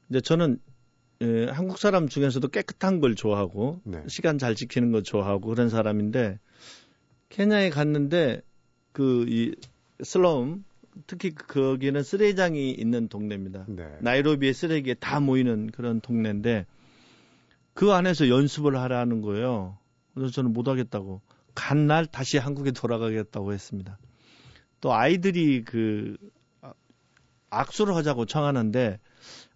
이제 0.09 0.21
저는 0.21 0.61
예, 1.20 1.46
한국 1.46 1.78
사람 1.78 2.08
중에서도 2.08 2.46
깨끗한 2.48 3.00
걸 3.00 3.14
좋아하고 3.14 3.80
네. 3.84 4.02
시간 4.06 4.38
잘 4.38 4.54
지키는 4.54 4.92
거 4.92 5.02
좋아하고 5.02 5.48
그런 5.48 5.68
사람인데 5.68 6.38
케냐에 7.28 7.70
갔는데 7.70 8.42
그 8.92 9.26
이 9.28 9.54
슬럼 10.02 10.64
특히 11.06 11.34
거기는 11.34 12.00
쓰레기장이 12.02 12.70
있는 12.70 13.08
동네입니다. 13.08 13.66
네. 13.68 13.84
나이로비의 14.00 14.54
쓰레기에 14.54 14.94
다 14.94 15.18
모이는 15.20 15.70
그런 15.72 16.00
동네인데 16.00 16.66
그 17.75 17.92
안에서 17.92 18.28
연습을 18.28 18.76
하라는 18.78 19.20
거예요. 19.20 19.76
그래서 20.14 20.32
저는 20.32 20.52
못 20.52 20.68
하겠다고 20.68 21.20
간 21.54 21.88
날 21.88 22.06
다시 22.06 22.38
한국에 22.38 22.70
돌아가겠다고 22.70 23.52
했습니다. 23.52 23.98
또 24.80 24.92
아이들이 24.94 25.64
그 25.64 26.16
악수를 27.50 27.95
하자고 27.97 28.26
청하는데 28.26 28.99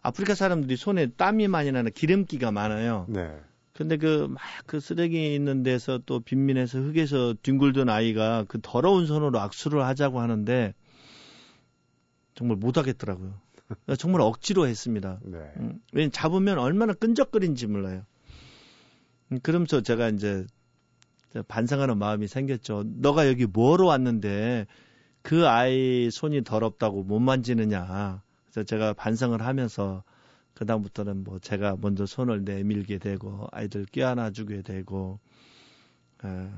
아프리카 0.02 0.34
사람들이 0.34 0.76
손에 0.76 1.06
땀이 1.16 1.48
많이 1.48 1.70
나는 1.72 1.92
기름기가 1.92 2.50
많아요. 2.50 3.06
네. 3.08 3.30
근데 3.72 3.96
그 3.96 4.28
막 4.28 4.40
그 4.66 4.80
쓰레기 4.80 5.34
있는 5.34 5.62
데서 5.62 5.98
또 6.06 6.20
빈민에서 6.20 6.78
흙에서 6.78 7.34
뒹굴던 7.42 7.88
아이가 7.88 8.44
그 8.48 8.58
더러운 8.62 9.06
손으로 9.06 9.38
악수를 9.40 9.84
하자고 9.84 10.20
하는데 10.20 10.74
정말 12.34 12.56
못 12.56 12.76
하겠더라고요. 12.78 13.34
정말 13.98 14.20
억지로 14.22 14.66
했습니다. 14.66 15.20
네. 15.24 15.38
음, 15.58 15.80
왜냐면 15.92 16.12
잡으면 16.12 16.58
얼마나 16.58 16.92
끈적거린지 16.92 17.66
몰라요. 17.66 18.04
음, 19.30 19.40
그러면서 19.42 19.80
제가 19.80 20.08
이제 20.10 20.44
반성하는 21.48 21.98
마음이 21.98 22.28
생겼죠. 22.28 22.84
너가 22.86 23.28
여기 23.28 23.46
뭐로 23.46 23.86
왔는데 23.86 24.66
그 25.22 25.48
아이 25.48 26.10
손이 26.10 26.44
더럽다고 26.44 27.02
못 27.02 27.20
만지느냐. 27.20 28.22
그래서 28.50 28.64
제가 28.64 28.92
반성을 28.92 29.40
하면서 29.40 30.02
그다음부터는 30.54 31.24
뭐 31.24 31.38
제가 31.38 31.76
먼저 31.80 32.06
손을 32.06 32.44
내밀게 32.44 32.98
되고 32.98 33.46
아이들 33.52 33.86
껴안아 33.90 34.30
주게 34.30 34.62
되고 34.62 35.18
아, 36.22 36.50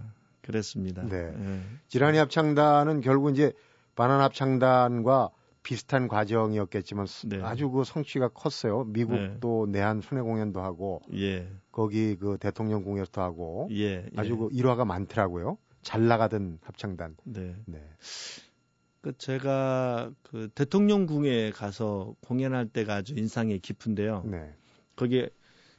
그랬습니다. 0.43 1.07
네. 1.07 1.17
예. 1.17 1.61
지라니 1.89 2.19
합창단은 2.19 3.01
결국 3.01 3.31
이제 3.31 3.53
바나나 3.95 4.25
합창단과 4.25 5.31
비슷한 5.63 6.09
과정이었겠지만 6.09 7.07
네. 7.27 7.41
아주 7.43 7.71
그 7.71 7.85
성취가 7.85 8.29
컸어요. 8.29 8.85
미국도 8.85 9.67
네. 9.71 9.79
내한 9.79 10.01
순회 10.03 10.21
공연도 10.21 10.61
하고 10.61 11.01
예. 11.15 11.49
거기 11.73 12.17
그 12.17 12.37
대통령 12.39 12.83
공연도 12.83 13.23
하고 13.23 13.69
예. 13.73 14.07
아주 14.17 14.33
예. 14.33 14.37
그 14.37 14.49
일화가 14.53 14.85
많더라고요. 14.85 15.57
잘 15.81 16.07
나가던 16.07 16.59
합창단. 16.63 17.17
네. 17.25 17.55
네. 17.67 17.81
그 19.05 19.13
제가 19.19 20.11
그 20.23 20.49
대통령궁에 20.55 21.51
가서 21.51 22.17
공연할 22.23 22.67
때가 22.71 22.95
아주 22.95 23.13
인상이 23.15 23.59
깊은데요. 23.59 24.23
네. 24.25 24.51
거기에 24.97 25.29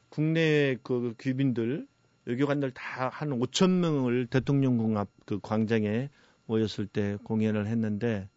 국내 0.10 0.78
그 0.84 1.16
귀빈들 1.20 1.88
외교관들 2.26 2.72
다 2.72 3.10
한 3.10 3.32
5천 3.32 3.80
명을 3.80 4.28
대통령궁 4.28 5.00
앞 5.00 5.10
그 5.26 5.40
광장에 5.42 6.10
모였을 6.46 6.86
때 6.86 7.18
공연을 7.24 7.66
했는데 7.66 8.30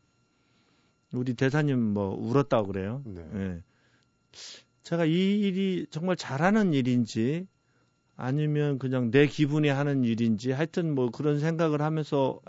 우리 1.13 1.35
대사님 1.35 1.79
뭐 1.79 2.15
울었다고 2.15 2.69
그래요. 2.69 3.03
네. 3.05 3.29
네. 3.35 3.63
제가 4.85 5.05
이 5.05 5.41
일이 5.41 5.87
정말 5.91 6.17
잘하는 6.17 6.73
일인지 6.73 7.47
아니면 8.17 8.79
그냥 8.79 9.11
내 9.11 9.27
기분이 9.27 9.69
하는 9.69 10.03
일인지 10.05 10.51
하여튼 10.51 10.95
뭐 10.95 11.11
그런 11.11 11.41
생각을 11.41 11.83
하면서 11.83 12.41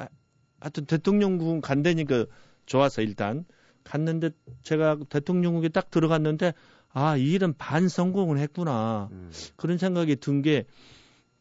하여튼 0.59 0.85
대통령궁 0.85 1.61
간다니까 1.61 2.25
좋아서 2.65 3.01
일단 3.01 3.45
갔는데 3.83 4.31
제가 4.63 4.97
대통령궁에 5.09 5.69
딱 5.69 5.89
들어갔는데 5.89 6.53
아, 6.91 7.17
이 7.17 7.31
일은 7.33 7.53
반 7.57 7.87
성공을 7.87 8.37
했구나. 8.39 9.09
음. 9.11 9.31
그런 9.55 9.77
생각이 9.77 10.15
든 10.17 10.41
게 10.41 10.65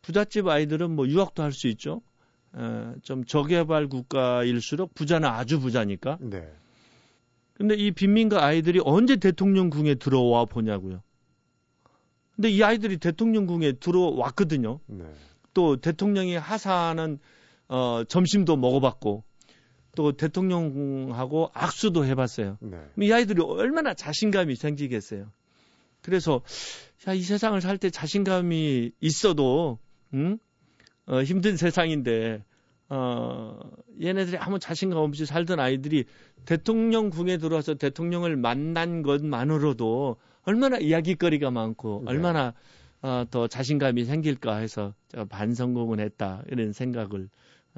부잣집 0.02 0.46
아이들은 0.46 0.90
뭐 0.90 1.06
유학도 1.06 1.42
할 1.42 1.52
수 1.52 1.68
있죠. 1.68 2.00
어, 2.52 2.94
좀 3.02 3.24
저개발 3.24 3.88
국가일수록 3.88 4.94
부자는 4.94 5.28
아주 5.28 5.60
부자니까. 5.60 6.18
네. 6.20 6.50
근데 7.54 7.74
이 7.74 7.90
빈민가 7.90 8.44
아이들이 8.44 8.80
언제 8.84 9.16
대통령궁에 9.16 9.96
들어와 9.96 10.44
보냐고요. 10.44 11.02
근데 12.36 12.50
이 12.50 12.62
아이들이 12.62 12.98
대통령궁에 12.98 13.72
들어왔거든요. 13.72 14.80
네. 14.86 15.04
또 15.52 15.76
대통령이 15.76 16.36
하사하는 16.36 17.18
어, 17.68 18.02
점심도 18.08 18.56
먹어봤고 18.56 19.24
또 19.96 20.12
대통령하고 20.12 21.50
악수도 21.54 22.04
해봤어요. 22.04 22.58
네. 22.60 22.78
이 23.00 23.12
아이들이 23.12 23.42
얼마나 23.42 23.94
자신감이 23.94 24.54
생기겠어요. 24.56 25.30
그래서 26.02 26.42
야, 27.06 27.14
이 27.14 27.22
세상을 27.22 27.60
살 27.60 27.78
때 27.78 27.90
자신감이 27.90 28.92
있어도 29.00 29.78
응? 30.14 30.38
어, 31.06 31.22
힘든 31.22 31.56
세상인데 31.56 32.44
어, 32.90 33.58
얘네들이 34.02 34.38
아무 34.38 34.58
자신감 34.58 34.98
없이 34.98 35.26
살던 35.26 35.60
아이들이 35.60 36.04
대통령궁에 36.46 37.36
들어와서 37.36 37.74
대통령을 37.74 38.36
만난 38.36 39.02
것만으로도 39.02 40.16
얼마나 40.44 40.78
이야기거리가 40.78 41.50
많고 41.50 42.02
네. 42.04 42.10
얼마나 42.10 42.54
어, 43.02 43.24
더 43.30 43.46
자신감이 43.46 44.04
생길까 44.04 44.56
해서 44.56 44.94
제가 45.08 45.26
반성공을 45.26 46.00
했다 46.00 46.42
이런 46.50 46.72
생각을 46.72 47.28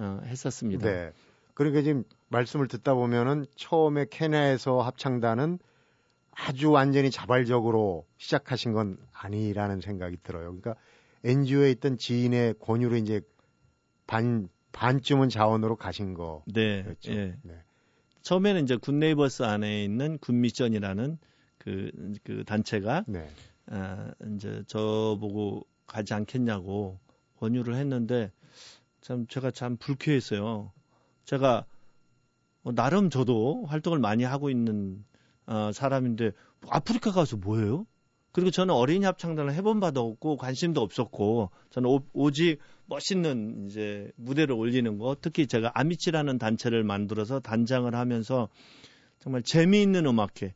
어, 0.01 0.21
했었습니다. 0.25 0.91
네. 0.91 1.13
그러니까 1.55 1.83
지금 1.83 2.05
말씀을 2.29 2.69
듣다 2.69 2.95
보면은 2.95 3.45
처음에 3.55 4.07
케냐에서 4.11 4.81
합창단은 4.81 5.59
아주 6.33 6.71
완전히 6.71 7.11
자발적으로 7.11 8.07
시작하신 8.17 8.73
건 8.73 8.97
아니라는 9.13 9.83
생각이 9.83 10.17
들어요. 10.23 10.45
그러니까 10.47 10.75
NGO에 11.25 11.71
있던 11.73 11.99
지인의 11.99 12.55
권유로 12.61 12.97
이제 12.97 13.21
반 14.07 14.49
반쯤은 14.73 15.29
자원으로 15.29 15.77
가신 15.77 16.15
거. 16.15 16.43
네. 16.47 16.83
그렇죠. 16.83 17.13
예. 17.13 17.37
네. 17.43 17.55
처음에는 18.23 18.63
이제 18.65 18.77
굿네이버스 18.77 19.43
안에 19.43 19.85
있는 19.85 20.17
굿미션이라는 20.19 21.19
그, 21.59 21.91
그 22.25 22.45
단체가 22.45 23.05
네. 23.07 23.29
아, 23.67 24.11
이제 24.35 24.63
저보고 24.67 25.67
가지 25.87 26.15
않겠냐고 26.15 26.99
권유를 27.39 27.75
했는데 27.75 28.31
참 29.01 29.27
제가 29.27 29.51
참 29.51 29.77
불쾌했어요. 29.77 30.73
제가 31.25 31.65
뭐 32.63 32.73
나름 32.75 33.11
저도 33.11 33.65
활동을 33.67 33.99
많이 33.99 34.25
하고 34.25 34.51
있는 34.51 35.05
어, 35.47 35.71
사람인데 35.73 36.33
아프리카 36.69 37.11
가서 37.11 37.37
뭐예요? 37.37 37.87
그리고 38.33 38.51
저는 38.51 38.73
어린이 38.75 39.05
합창단을 39.05 39.55
해본 39.55 39.81
바도 39.81 40.07
없고 40.07 40.37
관심도 40.37 40.81
없었고 40.81 41.51
저는 41.71 41.89
오, 41.91 42.01
오직 42.13 42.59
멋있는 42.87 43.67
이제 43.67 44.13
무대를 44.17 44.55
올리는 44.55 44.99
거 44.99 45.17
특히 45.21 45.47
제가 45.47 45.73
아미치라는 45.75 46.39
단체를 46.39 46.85
만들어서 46.85 47.41
단장을 47.41 47.93
하면서 47.93 48.49
정말 49.19 49.43
재미있는 49.43 50.07
음악회 50.07 50.55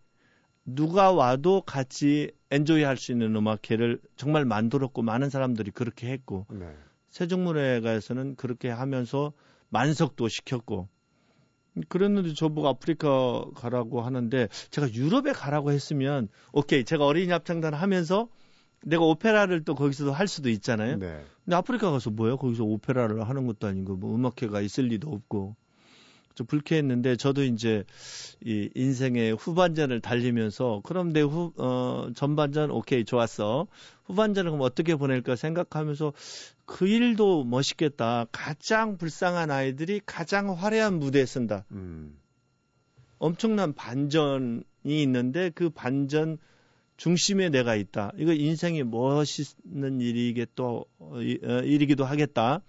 누가 0.65 1.13
와도 1.13 1.63
같이 1.63 2.31
엔조이 2.51 2.85
할 2.85 2.97
수 2.97 3.13
있는 3.13 3.35
음악회를 3.35 4.01
정말 4.17 4.45
만들었고 4.45 5.03
많은 5.03 5.29
사람들이 5.31 5.73
그렇게 5.73 6.11
했고 6.11 6.47
네. 6.51 6.67
세종문화회가에서는 7.15 8.35
그렇게 8.35 8.69
하면서 8.69 9.33
만석도 9.71 10.29
시켰고 10.29 10.89
그랬는데 11.89 12.35
저보고 12.35 12.69
아프리카 12.69 13.45
가라고 13.55 14.03
하는데 14.03 14.49
제가 14.71 14.93
유럽에 14.93 15.33
가라고 15.33 15.71
했으면 15.71 16.29
오케이 16.53 16.85
제가 16.85 17.07
어린이 17.07 17.31
합창단 17.33 17.73
하면서 17.73 18.29
내가 18.83 19.05
오페라를 19.05 19.65
또 19.65 19.75
거기서도 19.75 20.13
할 20.13 20.29
수도 20.29 20.51
있잖아요. 20.51 20.99
네. 20.99 21.25
근데 21.45 21.57
아프리카 21.57 21.91
가서 21.91 22.11
뭐야? 22.11 22.37
거기서 22.37 22.65
오페라를 22.65 23.29
하는 23.29 23.47
것도 23.47 23.67
아니고 23.67 23.97
뭐 23.97 24.15
음악회가 24.15 24.61
있을 24.61 24.85
리도 24.89 25.11
없고 25.11 25.57
좀 26.35 26.47
불쾌했는데 26.49 27.17
저도 27.17 27.45
이제 27.45 27.85
이 28.45 28.69
인생의 28.75 29.35
후반전을 29.37 30.01
달리면서 30.01 30.81
그럼 30.85 31.13
내 31.13 31.23
후 31.23 31.53
어 31.59 32.11
전반전 32.15 32.71
오케이 32.73 33.05
좋았어. 33.05 33.69
후반전을 34.05 34.51
그럼 34.51 34.63
어떻게 34.63 34.97
보낼까 34.97 35.37
생각하면서 35.37 36.13
그 36.67 36.87
일도 36.87 37.45
멋있겠다. 37.45 38.27
가장 38.33 38.97
불쌍한 38.97 39.51
아이들이 39.51 40.01
가장 40.05 40.53
화려한 40.53 40.99
무대에 40.99 41.27
쓴다. 41.27 41.65
음. 41.73 42.19
엄청난 43.19 43.73
반전이 43.75 44.63
있는데 44.85 45.51
그 45.55 45.71
반전 45.71 46.39
중심에 46.97 47.49
내가 47.49 47.75
있다. 47.75 48.13
이거 48.17 48.33
인생이 48.33 48.83
멋있는 48.85 50.01
일이게 50.01 50.47
또 50.55 50.87
어, 50.99 51.17
어, 51.17 51.21
일이기도 51.21 52.05
하겠다. 52.05 52.61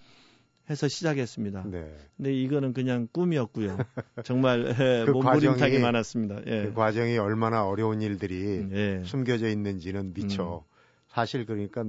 해서 0.70 0.88
시작했습니다. 0.88 1.64
네. 1.70 1.96
근데 2.18 2.34
이거는 2.34 2.74
그냥 2.74 3.08
꿈이었고요. 3.12 3.78
정말 4.26 4.76
예, 4.80 5.04
그 5.06 5.12
몸부림탕이 5.12 5.78
많았습니다. 5.78 6.42
예. 6.48 6.64
그 6.64 6.74
과정이 6.74 7.20
얼마나 7.20 7.68
어려운 7.68 8.02
일들이 8.02 8.68
예. 8.72 9.02
숨겨져 9.06 9.48
있는지는 9.48 10.14
미처 10.16 10.64
음. 10.66 10.76
사실 11.08 11.46
그러니까 11.46 11.86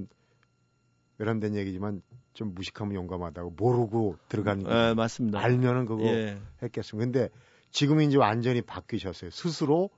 외람된 1.18 1.54
얘기지만 1.54 2.02
좀 2.34 2.54
무식하면 2.54 2.94
용감하다고 2.94 3.54
모르고 3.56 4.18
들어간 4.28 4.62
예, 4.68 4.94
맞습니다. 4.94 5.40
알면은 5.40 5.86
그거 5.86 6.04
예. 6.04 6.38
했겠습니다. 6.62 7.04
근데 7.04 7.28
지금 7.70 8.00
이제 8.00 8.16
완전히 8.16 8.62
바뀌셨어요. 8.62 9.30
스스로 9.30 9.90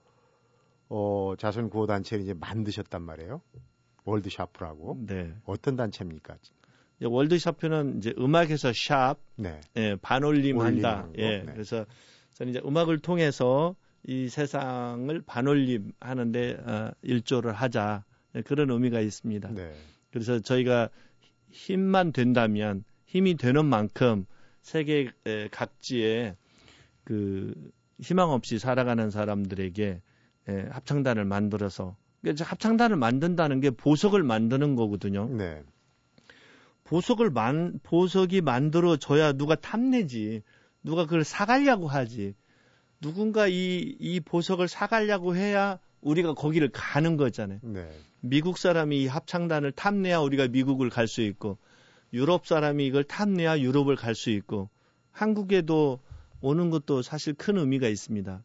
어, 0.88 1.34
자선 1.38 1.68
구호 1.68 1.86
단체를 1.86 2.24
이제 2.24 2.34
만드셨단 2.34 3.02
말이에요. 3.02 3.42
월드샤프라고. 4.04 4.98
네. 5.06 5.34
어떤 5.44 5.76
단체입니까? 5.76 6.36
월드샤프는 7.02 7.98
이제 7.98 8.14
음악에서 8.18 8.72
샵, 8.72 9.16
네. 9.36 9.60
예, 9.76 9.96
반올림한다. 10.00 11.10
예, 11.18 11.38
네. 11.38 11.44
그래서 11.44 11.84
저는 12.34 12.50
이제 12.50 12.62
음악을 12.64 12.98
통해서 12.98 13.76
이 14.04 14.28
세상을 14.28 15.22
반올림하는데 15.26 16.52
어, 16.64 16.90
일조를 17.02 17.52
하자 17.52 18.04
네, 18.32 18.42
그런 18.42 18.70
의미가 18.70 19.00
있습니다. 19.00 19.50
네. 19.50 19.72
그래서 20.10 20.40
저희가 20.40 20.88
힘만 21.50 22.12
된다면 22.12 22.84
힘이 23.04 23.36
되는 23.36 23.64
만큼 23.64 24.26
세계 24.62 25.10
각지에 25.50 26.36
그 27.04 27.54
희망 28.00 28.30
없이 28.30 28.58
살아가는 28.58 29.10
사람들에게 29.10 30.02
예, 30.50 30.66
합창단을 30.70 31.24
만들어서 31.24 31.96
그러니까 32.20 32.44
합창단을 32.44 32.96
만든다는 32.96 33.60
게 33.60 33.70
보석을 33.70 34.22
만드는 34.22 34.76
거거든요. 34.76 35.28
네. 35.28 35.62
보석을 36.84 37.30
만 37.30 37.80
보석이 37.82 38.40
만들어져야 38.40 39.32
누가 39.32 39.54
탐내지 39.54 40.42
누가 40.82 41.04
그걸 41.04 41.24
사가려고 41.24 41.88
하지 41.88 42.34
누군가 43.00 43.46
이 43.46 43.96
이 44.00 44.20
보석을 44.20 44.68
사가려고 44.68 45.36
해야 45.36 45.78
우리가 46.00 46.34
거기를 46.34 46.70
가는 46.72 47.16
거잖아요. 47.16 47.60
네. 47.62 47.90
미국 48.20 48.58
사람이 48.58 49.02
이 49.02 49.06
합창단을 49.06 49.72
탐내야 49.72 50.18
우리가 50.20 50.48
미국을 50.48 50.90
갈 50.90 51.06
수 51.06 51.22
있고 51.22 51.58
유럽 52.12 52.46
사람이 52.46 52.86
이걸 52.86 53.04
탐내야 53.04 53.60
유럽을 53.60 53.96
갈 53.96 54.14
수 54.14 54.30
있고 54.30 54.70
한국에도 55.12 56.00
오는 56.40 56.70
것도 56.70 57.02
사실 57.02 57.34
큰 57.34 57.58
의미가 57.58 57.88
있습니다. 57.88 58.42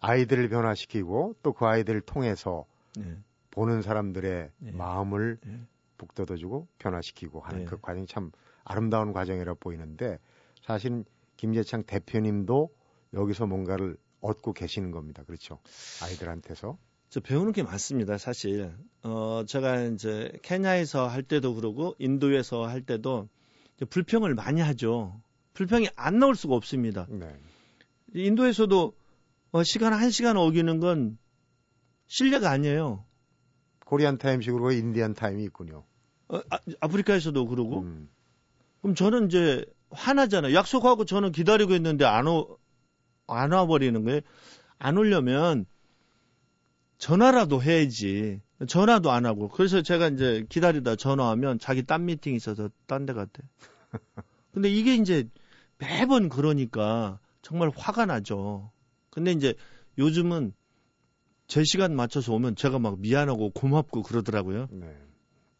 아이들을 0.00 0.48
변화시키고 0.50 1.36
또 1.42 1.52
그 1.52 1.66
아이들을 1.66 2.02
통해서 2.02 2.66
네. 2.96 3.16
보는 3.50 3.80
사람들의 3.82 4.50
네. 4.58 4.72
마음을 4.72 5.38
네. 5.44 5.60
북돋아주고 5.96 6.68
변화시키고 6.78 7.40
하는 7.40 7.60
네. 7.60 7.64
그 7.64 7.80
과정이 7.80 8.06
참 8.06 8.30
아름다운 8.64 9.12
과정이라 9.12 9.54
보이는데 9.54 10.18
사실 10.62 11.04
김재창 11.36 11.84
대표님도 11.84 12.70
여기서 13.14 13.46
뭔가를 13.46 13.96
얻고 14.24 14.54
계시는 14.54 14.90
겁니다. 14.90 15.22
그렇죠? 15.24 15.58
아이들한테서. 16.02 16.78
저 17.10 17.20
배우는 17.20 17.52
게 17.52 17.62
많습니다, 17.62 18.18
사실. 18.18 18.74
어, 19.02 19.44
제가 19.46 19.82
이제 19.82 20.32
케냐에서 20.42 21.06
할 21.06 21.22
때도 21.22 21.54
그러고 21.54 21.94
인도에서 21.98 22.66
할 22.66 22.82
때도 22.82 23.28
불평을 23.90 24.34
많이 24.34 24.60
하죠. 24.60 25.20
불평이 25.52 25.88
안 25.94 26.18
나올 26.18 26.34
수가 26.34 26.54
없습니다. 26.56 27.06
네. 27.08 27.36
인도에서도 28.14 28.94
어, 29.52 29.62
시간 29.62 29.92
한 29.92 30.10
시간 30.10 30.36
어기는 30.36 30.80
건 30.80 31.18
실례가 32.06 32.50
아니에요. 32.50 33.04
Korean 33.84 34.18
time식으로 34.18 34.72
Indian 34.72 35.14
time이 35.14 35.44
있군요. 35.44 35.84
어, 36.28 36.40
아프리카에서도 36.80 37.46
그러고. 37.46 37.82
음. 37.82 38.08
그럼 38.80 38.94
저는 38.94 39.26
이제 39.26 39.64
화나잖아요. 39.90 40.54
약속하고 40.54 41.04
저는 41.04 41.30
기다리고 41.32 41.74
있는데 41.74 42.04
안, 42.04 42.26
오, 42.26 42.58
안 43.26 43.52
와버리는 43.52 44.04
거예요. 44.04 44.20
안 44.78 44.96
오려면 44.98 45.66
전화라도 46.98 47.62
해야지. 47.62 48.40
전화도 48.66 49.10
안 49.10 49.26
하고. 49.26 49.48
그래서 49.48 49.82
제가 49.82 50.08
이제 50.08 50.46
기다리다 50.48 50.96
전화하면 50.96 51.58
자기 51.58 51.82
딴 51.84 52.06
미팅 52.06 52.34
있어서 52.34 52.70
딴 52.86 53.06
데 53.06 53.12
갔대. 53.12 53.42
근데 54.52 54.70
이게 54.70 54.94
이제 54.94 55.28
매번 55.78 56.28
그러니까 56.28 57.18
정말 57.42 57.70
화가 57.74 58.06
나죠. 58.06 58.70
근데 59.10 59.32
이제 59.32 59.54
요즘은 59.98 60.52
제 61.46 61.62
시간 61.64 61.94
맞춰서 61.94 62.32
오면 62.32 62.56
제가 62.56 62.78
막 62.78 63.00
미안하고 63.00 63.50
고맙고 63.50 64.02
그러더라고요. 64.02 64.68
네. 64.70 64.96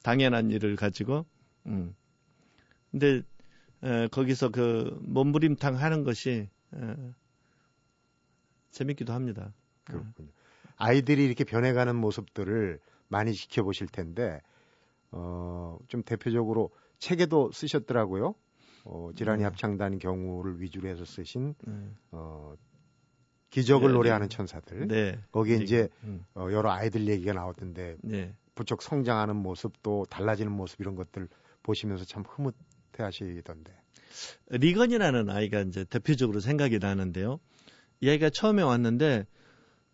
당연한 0.02 0.50
일을 0.50 0.76
가지고. 0.76 1.26
음. 1.66 1.94
근데 2.90 3.22
에, 3.82 4.08
거기서 4.08 4.48
그 4.50 4.98
몸부림탕 5.02 5.76
하는 5.76 6.04
것이 6.04 6.48
에, 6.74 6.96
재밌기도 8.74 9.12
합니다. 9.12 9.52
그렇군요. 9.84 10.28
아이들이 10.76 11.24
이렇게 11.24 11.44
변해가는 11.44 11.94
모습들을 11.94 12.80
많이 13.08 13.32
지켜보실 13.32 13.86
텐데 13.86 14.40
어, 15.12 15.78
좀 15.88 16.02
대표적으로 16.02 16.70
책에도 16.98 17.50
쓰셨더라고요. 17.52 18.34
어, 18.84 19.10
지란이 19.16 19.38
네. 19.38 19.44
합창단 19.44 19.98
경우를 19.98 20.60
위주로 20.60 20.88
해서 20.88 21.04
쓰신 21.04 21.54
네. 21.64 21.90
어, 22.10 22.54
기적을 23.50 23.88
네, 23.88 23.94
노래하는 23.94 24.28
네. 24.28 24.36
천사들. 24.36 24.88
네. 24.88 25.18
거기에 25.30 25.56
이제 25.58 25.88
음. 26.02 26.24
어, 26.34 26.48
여러 26.50 26.70
아이들 26.72 27.06
얘기가 27.06 27.32
나왔던데 27.32 27.96
네. 28.02 28.34
부쩍 28.56 28.82
성장하는 28.82 29.36
모습 29.36 29.82
또 29.82 30.04
달라지는 30.10 30.50
모습 30.50 30.80
이런 30.80 30.96
것들 30.96 31.28
보시면서 31.62 32.04
참 32.04 32.24
흐뭇해하시던데. 32.26 33.72
리건이라는 34.50 35.30
아이가 35.30 35.60
이제 35.60 35.84
대표적으로 35.84 36.40
생각이 36.40 36.78
나는데요. 36.78 37.40
이 38.00 38.08
아이가 38.10 38.30
처음에 38.30 38.62
왔는데 38.62 39.26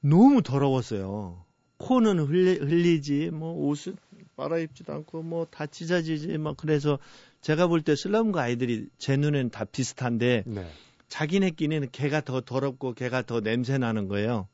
너무 0.01 0.43
더러웠어요. 0.43 1.45
코는 1.79 2.19
흘리, 2.19 2.59
흘리지, 2.59 3.31
뭐 3.31 3.53
옷을 3.53 3.95
빨아입지도 4.37 4.93
않고 4.93 5.23
뭐 5.23 5.47
다 5.51 5.67
찢어지지, 5.67 6.39
막 6.39 6.57
그래서 6.57 6.99
제가 7.41 7.67
볼 7.69 7.83
때 7.83 7.95
슬럼그 7.97 8.39
아이들이 8.39 8.89
제 8.99 9.17
눈엔 9.17 9.51
다 9.51 9.65
비슷한데 9.65 10.45
네. 10.47 10.67
자기네끼리는 11.09 11.89
걔가 11.91 12.21
더 12.21 12.41
더럽고 12.41 12.93
걔가 12.95 13.23
더 13.23 13.41
냄새 13.41 13.79
나는 13.79 14.09
거예요. 14.09 14.49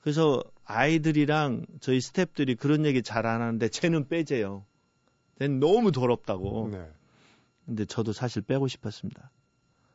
그래서 0.00 0.42
아이들이랑 0.64 1.66
저희 1.80 1.98
스탭들이 1.98 2.58
그런 2.58 2.84
얘기 2.86 3.02
잘 3.02 3.26
안 3.26 3.40
하는데 3.42 3.68
쟤는 3.68 4.08
빼재요. 4.08 4.64
쟤는 5.38 5.60
너무 5.60 5.92
더럽다고. 5.92 6.68
네. 6.72 6.86
근데 7.66 7.84
저도 7.84 8.12
사실 8.12 8.42
빼고 8.42 8.68
싶었습니다. 8.68 9.30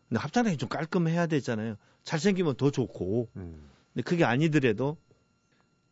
근데 0.10 0.20
합장단이 0.20 0.58
좀 0.58 0.70
깔끔해야 0.70 1.28
되잖아요. 1.28 1.78
잘생기면 2.04 2.56
더 2.56 2.72
좋고. 2.72 3.30
음. 3.36 3.70
근데 3.94 4.04
그게 4.04 4.24
아니더라도. 4.24 4.98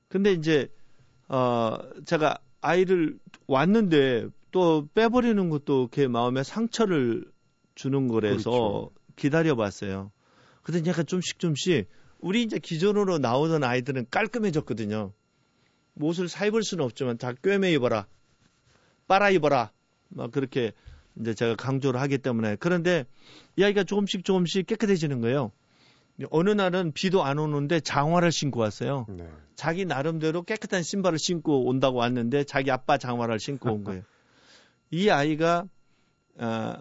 근데 0.08 0.32
이제, 0.32 0.69
어, 1.28 1.78
제가 2.06 2.38
아이를 2.62 3.17
왔는데 3.47 4.28
또 4.52 4.88
빼버리는 4.93 5.49
것도 5.49 5.89
걔 5.91 6.08
마음에 6.08 6.43
상처를 6.43 7.26
주는 7.76 8.08
거라서 8.08 8.52
그렇죠. 8.52 8.91
기다려 9.15 9.56
봤어요. 9.56 10.12
근데 10.62 10.88
약간 10.89 11.06
좀씩 11.06 11.39
좀씩 11.39 11.89
우리 12.19 12.43
이제 12.43 12.60
기존으로 12.60 13.17
나오던 13.17 13.63
아이들은 13.63 14.08
깔끔해졌거든요. 14.10 15.12
옷을 15.99 16.30
사 16.30 16.45
입을 16.45 16.63
수는 16.63 16.86
없지만 16.86 17.17
다 17.17 17.34
꿰매 17.34 17.73
입어라. 17.73 18.08
빨아 19.08 19.32
입어라. 19.32 19.71
막 20.10 20.32
그렇게 20.32 20.71
이제 21.19 21.34
제가 21.34 21.56
강조를 21.56 21.99
하기 22.02 22.17
때문에 22.19 22.58
그런데 22.60 23.06
이 23.56 23.63
아이가 23.63 23.84
조금씩 23.84 24.26
조금씩 24.26 24.65
깨끗해지는 24.67 25.21
거예요. 25.21 25.52
어느 26.30 26.52
날은 26.52 26.91
비도 26.91 27.23
안 27.23 27.39
오는데 27.39 27.80
장화를 27.80 28.32
신고 28.32 28.60
왔어요. 28.60 29.08
네. 29.10 29.28
자기 29.56 29.86
나름대로 29.86 30.43
깨끗한 30.43 30.84
신발을 30.84 31.17
신고 31.17 31.65
온다고 31.65 31.97
왔는데 31.97 32.43
자기 32.43 32.71
아빠 32.71 32.97
장화를 32.97 33.39
신고 33.39 33.71
온 33.73 33.84
거예요. 33.84 34.04
이 34.91 35.10
아이가 35.10 35.65
어, 36.38 36.73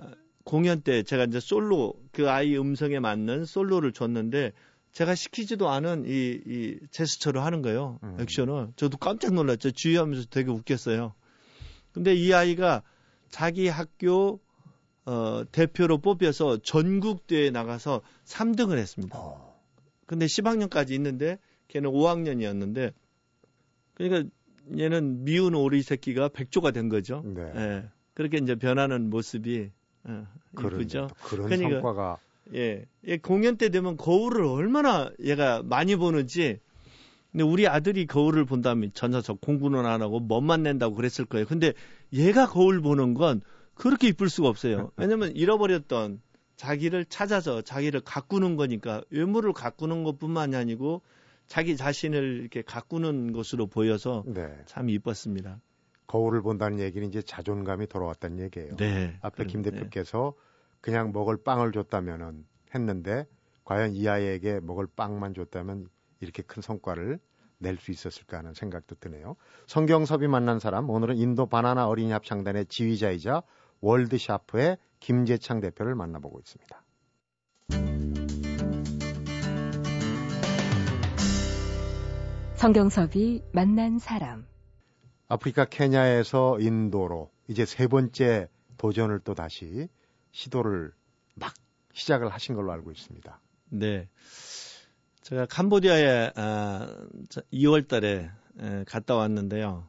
공연 0.44 0.82
때 0.82 1.02
제가 1.02 1.24
이제 1.24 1.40
솔로 1.40 1.94
그 2.12 2.30
아이 2.30 2.56
음성에 2.56 2.98
맞는 2.98 3.44
솔로를 3.46 3.92
줬는데 3.92 4.52
제가 4.92 5.14
시키지도 5.14 5.70
않은 5.70 6.04
이, 6.06 6.40
이 6.46 6.78
제스처를 6.90 7.42
하는 7.42 7.62
거예요. 7.62 7.98
음. 8.02 8.18
액션을. 8.20 8.68
저도 8.76 8.98
깜짝 8.98 9.32
놀랐죠. 9.32 9.70
주의하면서 9.70 10.26
되게 10.28 10.50
웃겼어요. 10.50 11.14
근데 11.92 12.14
이 12.14 12.32
아이가 12.34 12.82
자기 13.32 13.66
학교 13.66 14.38
어, 15.04 15.42
대표로 15.50 15.98
뽑혀서 15.98 16.58
전국대회에 16.58 17.50
나가서 17.50 18.02
3등을 18.24 18.78
했습니다. 18.78 19.18
어. 19.18 19.60
근데 20.06 20.26
10학년까지 20.26 20.90
있는데 20.92 21.38
걔는 21.66 21.90
5학년이었는데 21.90 22.92
그러니까 23.94 24.30
얘는 24.78 25.24
미운 25.24 25.54
오리 25.54 25.82
새끼가 25.82 26.28
백조가 26.28 26.70
된 26.70 26.88
거죠. 26.88 27.22
네. 27.24 27.52
예. 27.56 27.88
그렇게 28.14 28.36
이제 28.36 28.54
변하는 28.54 29.10
모습이 29.10 29.70
어, 30.04 30.26
이쁘죠. 30.52 31.08
그런 31.24 31.46
그러니까, 31.46 31.70
성과가 31.70 32.18
예. 32.54 32.84
예, 33.06 33.16
공연 33.16 33.56
때 33.56 33.70
되면 33.70 33.96
거울을 33.96 34.44
얼마나 34.44 35.10
얘가 35.20 35.62
많이 35.64 35.96
보는지 35.96 36.60
근데 37.32 37.44
우리 37.44 37.66
아들이 37.66 38.06
거울을 38.06 38.44
본다면 38.44 38.90
전사적 38.92 39.40
공부는 39.40 39.86
안 39.86 40.02
하고 40.02 40.20
멋만 40.20 40.62
낸다고 40.62 40.94
그랬을 40.94 41.24
거예요. 41.24 41.46
근데 41.46 41.72
얘가 42.12 42.46
거울 42.46 42.82
보는 42.82 43.14
건 43.14 43.40
그렇게 43.74 44.08
이쁠 44.08 44.28
수가 44.28 44.48
없어요. 44.48 44.92
왜냐면 44.96 45.34
잃어버렸던 45.34 46.20
자기를 46.56 47.06
찾아서 47.06 47.62
자기를 47.62 48.02
가꾸는 48.02 48.56
거니까 48.56 49.02
외모를 49.10 49.54
가꾸는 49.54 50.04
것뿐만이 50.04 50.54
아니고 50.54 51.00
자기 51.46 51.76
자신을 51.76 52.40
이렇게 52.40 52.62
가꾸는 52.62 53.32
것으로 53.32 53.66
보여서 53.66 54.22
네. 54.26 54.54
참 54.66 54.90
이뻤습니다. 54.90 55.60
거울을 56.06 56.42
본다는 56.42 56.80
얘기는 56.80 57.08
이제 57.08 57.22
자존감이 57.22 57.86
돌아왔다는 57.86 58.40
얘기예요. 58.40 58.76
네. 58.76 59.16
앞에 59.22 59.46
김 59.46 59.62
대표께서 59.62 60.34
그냥 60.82 61.12
먹을 61.12 61.38
빵을 61.42 61.72
줬다면은 61.72 62.44
했는데 62.74 63.26
과연 63.64 63.94
이 63.94 64.06
아이에게 64.06 64.60
먹을 64.60 64.86
빵만 64.86 65.32
줬다면 65.34 65.88
이렇게 66.22 66.42
큰 66.42 66.62
성과를 66.62 67.18
낼 67.58 67.76
수 67.76 67.90
있었을까 67.92 68.38
하는 68.38 68.54
생각도 68.54 68.96
드네요. 68.96 69.36
성경섭이 69.66 70.26
만난 70.26 70.58
사람 70.58 70.90
오늘은 70.90 71.16
인도 71.16 71.46
바나나 71.46 71.86
어린이 71.86 72.10
합창단의 72.12 72.66
지휘자이자 72.66 73.42
월드샤프의 73.80 74.78
김재창 75.00 75.60
대표를 75.60 75.94
만나보고 75.94 76.40
있습니다. 76.40 76.82
성경섭이 82.54 83.42
만난 83.52 83.98
사람 83.98 84.46
아프리카 85.28 85.64
케냐에서 85.64 86.60
인도로 86.60 87.30
이제 87.48 87.64
세 87.64 87.88
번째 87.88 88.48
도전을 88.76 89.20
또 89.20 89.34
다시 89.34 89.88
시도를 90.30 90.92
막 91.34 91.54
시작을 91.92 92.28
하신 92.28 92.54
걸로 92.54 92.72
알고 92.72 92.90
있습니다. 92.92 93.40
네. 93.70 94.08
제가 95.22 95.46
캄보디아에 95.46 96.32
아, 96.34 96.88
2월 97.52 97.86
달에 97.86 98.28
에, 98.58 98.84
갔다 98.86 99.14
왔는데요. 99.14 99.86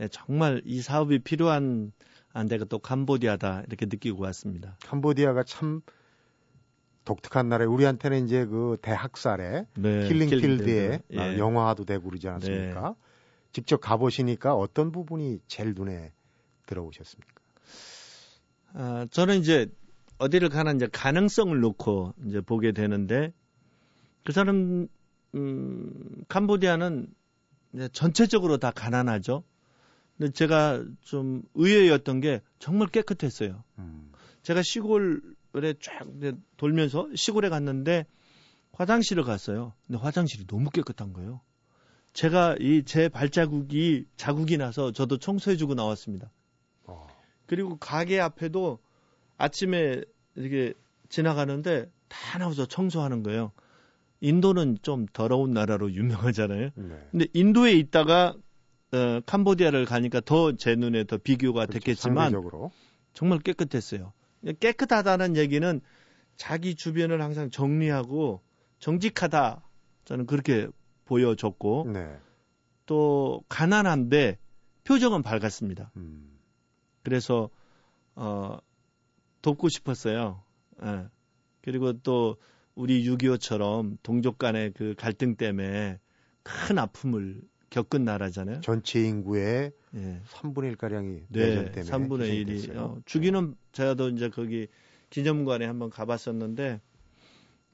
에, 0.00 0.08
정말 0.08 0.60
이 0.64 0.82
사업이 0.82 1.20
필요한 1.20 1.92
아, 2.34 2.44
데가 2.44 2.66
또 2.66 2.78
캄보디아다 2.78 3.64
이렇게 3.66 3.86
느끼고 3.86 4.22
왔습니다. 4.24 4.76
캄보디아가 4.84 5.42
참 5.44 5.80
독특한 7.04 7.48
나라에 7.48 7.66
우리한테는 7.66 8.26
이제 8.26 8.44
그 8.44 8.76
대학살에 8.82 9.64
네, 9.78 10.08
킬링필드에 10.08 11.00
예. 11.12 11.38
영화도 11.38 11.86
되고 11.86 12.04
그러지 12.04 12.28
않았습니까? 12.28 12.88
네. 12.90 12.94
직접 13.52 13.80
가보시니까 13.80 14.54
어떤 14.54 14.92
부분이 14.92 15.40
제일 15.46 15.72
눈에 15.72 16.12
들어오셨습니까? 16.66 17.34
아, 18.74 19.06
저는 19.10 19.38
이제 19.38 19.68
어디를 20.18 20.50
가나 20.50 20.72
이제 20.72 20.86
가능성을 20.92 21.58
놓고 21.58 22.12
이제 22.26 22.42
보게 22.42 22.72
되는데 22.72 23.32
그 24.28 24.32
사람 24.32 24.88
음, 25.36 26.24
캄보디아는 26.28 27.06
전체적으로 27.94 28.58
다 28.58 28.70
가난하죠. 28.70 29.42
근데 30.18 30.32
제가 30.32 30.84
좀 31.00 31.40
의외였던 31.54 32.20
게 32.20 32.42
정말 32.58 32.88
깨끗했어요. 32.88 33.64
음. 33.78 34.12
제가 34.42 34.60
시골에 34.60 35.22
쫙 35.80 36.06
돌면서 36.58 37.08
시골에 37.14 37.48
갔는데 37.48 38.04
화장실을 38.72 39.24
갔어요. 39.24 39.72
근데 39.86 39.98
화장실이 39.98 40.46
너무 40.46 40.68
깨끗한 40.68 41.14
거예요. 41.14 41.40
제가 42.12 42.56
이 42.60 42.82
제 42.84 43.08
발자국이 43.08 44.04
자국이 44.18 44.58
나서 44.58 44.92
저도 44.92 45.16
청소해주고 45.16 45.72
나왔습니다. 45.72 46.30
어. 46.84 47.06
그리고 47.46 47.78
가게 47.78 48.20
앞에도 48.20 48.78
아침에 49.38 50.02
이렇게 50.34 50.74
지나가는데 51.08 51.90
다 52.08 52.38
나와서 52.38 52.66
청소하는 52.66 53.22
거예요. 53.22 53.52
인도는 54.20 54.78
좀 54.82 55.06
더러운 55.12 55.52
나라로 55.52 55.92
유명하잖아요. 55.94 56.70
네. 56.74 57.08
근데 57.10 57.26
인도에 57.32 57.72
있다가 57.72 58.34
어, 58.92 59.20
캄보디아를 59.26 59.84
가니까 59.84 60.20
더 60.20 60.52
제 60.56 60.74
눈에 60.74 61.04
더 61.04 61.18
비교가 61.18 61.66
그렇죠, 61.66 61.72
됐겠지만 61.80 62.30
상대적으로. 62.30 62.70
정말 63.12 63.38
깨끗했어요. 63.40 64.12
깨끗하다는 64.60 65.36
얘기는 65.36 65.80
자기 66.36 66.74
주변을 66.74 67.20
항상 67.20 67.50
정리하고 67.50 68.40
정직하다. 68.78 69.62
저는 70.04 70.26
그렇게 70.26 70.68
보여줬고 71.04 71.90
네. 71.92 72.16
또 72.86 73.42
가난한데 73.48 74.38
표정은 74.84 75.22
밝았습니다. 75.22 75.90
음. 75.96 76.38
그래서 77.02 77.50
어 78.14 78.56
돕고 79.42 79.68
싶었어요. 79.68 80.42
예. 80.82 81.06
그리고 81.62 81.92
또 82.00 82.36
우리 82.78 83.04
6.25처럼 83.04 83.98
동족 84.04 84.38
간의 84.38 84.72
그 84.72 84.94
갈등 84.96 85.34
때문에 85.34 85.98
큰 86.44 86.78
아픔을 86.78 87.42
겪은 87.70 88.04
나라잖아요. 88.04 88.60
전체 88.60 89.02
인구의 89.02 89.72
예. 89.96 90.20
3분의 90.30 90.76
1가량이 90.76 91.22
네, 91.28 91.46
내전 91.48 91.72
때문에 91.72 91.90
3분의 91.90 92.46
1이 92.46 92.76
어, 92.76 93.00
죽이는 93.04 93.56
제가도 93.72 94.10
이제 94.10 94.30
거기 94.30 94.68
기념관에 95.10 95.66
한번 95.66 95.90
가봤었는데 95.90 96.80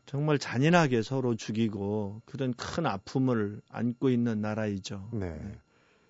정말 0.06 0.38
잔인하게 0.38 1.02
서로 1.02 1.36
죽이고 1.36 2.22
그런 2.24 2.54
큰 2.54 2.86
아픔을 2.86 3.60
안고 3.68 4.08
있는 4.08 4.40
나라이죠. 4.40 5.10
네. 5.12 5.32
네. 5.32 5.52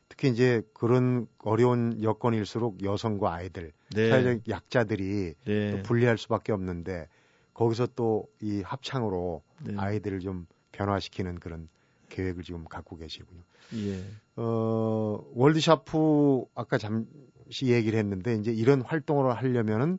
특히 0.09 0.29
이제 0.29 0.63
그런 0.73 1.27
어려운 1.39 2.01
여건일수록 2.01 2.85
여성과 2.85 3.35
아이들, 3.35 3.73
네. 3.93 4.09
사회적 4.09 4.49
약자들이 4.49 5.35
네. 5.45 5.83
불리할 5.83 6.17
수밖에 6.17 6.53
없는데 6.53 7.09
거기서 7.55 7.89
또 7.95 8.29
이 8.41 8.61
합창으로 8.63 9.43
네. 9.63 9.75
아이들을 9.77 10.21
좀 10.21 10.47
변화시키는 10.73 11.41
그런 11.41 11.69
계획을 12.11 12.43
지금 12.45 12.65
갖고 12.65 12.97
계시군요. 12.97 13.41
예. 13.75 14.05
어, 14.37 15.25
월드샤프 15.33 16.45
아까 16.55 16.79
잠시 16.79 17.67
얘기를 17.67 17.99
했는데 17.99 18.35
이제 18.35 18.53
이런 18.53 18.83
활동을 18.83 19.35
하려면은 19.35 19.99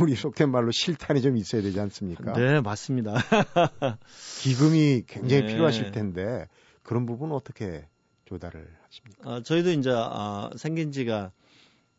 우리 0.00 0.16
속된 0.16 0.50
말로 0.50 0.72
실탄이 0.72 1.22
좀 1.22 1.36
있어야 1.36 1.62
되지 1.62 1.78
않습니까? 1.78 2.32
네, 2.32 2.60
맞습니다. 2.60 3.14
기금이 4.40 5.04
굉장히 5.06 5.42
네. 5.42 5.46
필요하실 5.46 5.92
텐데 5.92 6.48
그런 6.82 7.06
부분 7.06 7.30
은 7.30 7.36
어떻게 7.36 7.86
조달을 8.24 8.68
하십니까? 8.82 9.30
어, 9.30 9.42
저희도 9.42 9.70
이제 9.70 9.90
어, 9.90 10.50
생긴 10.56 10.90
지가 10.90 11.30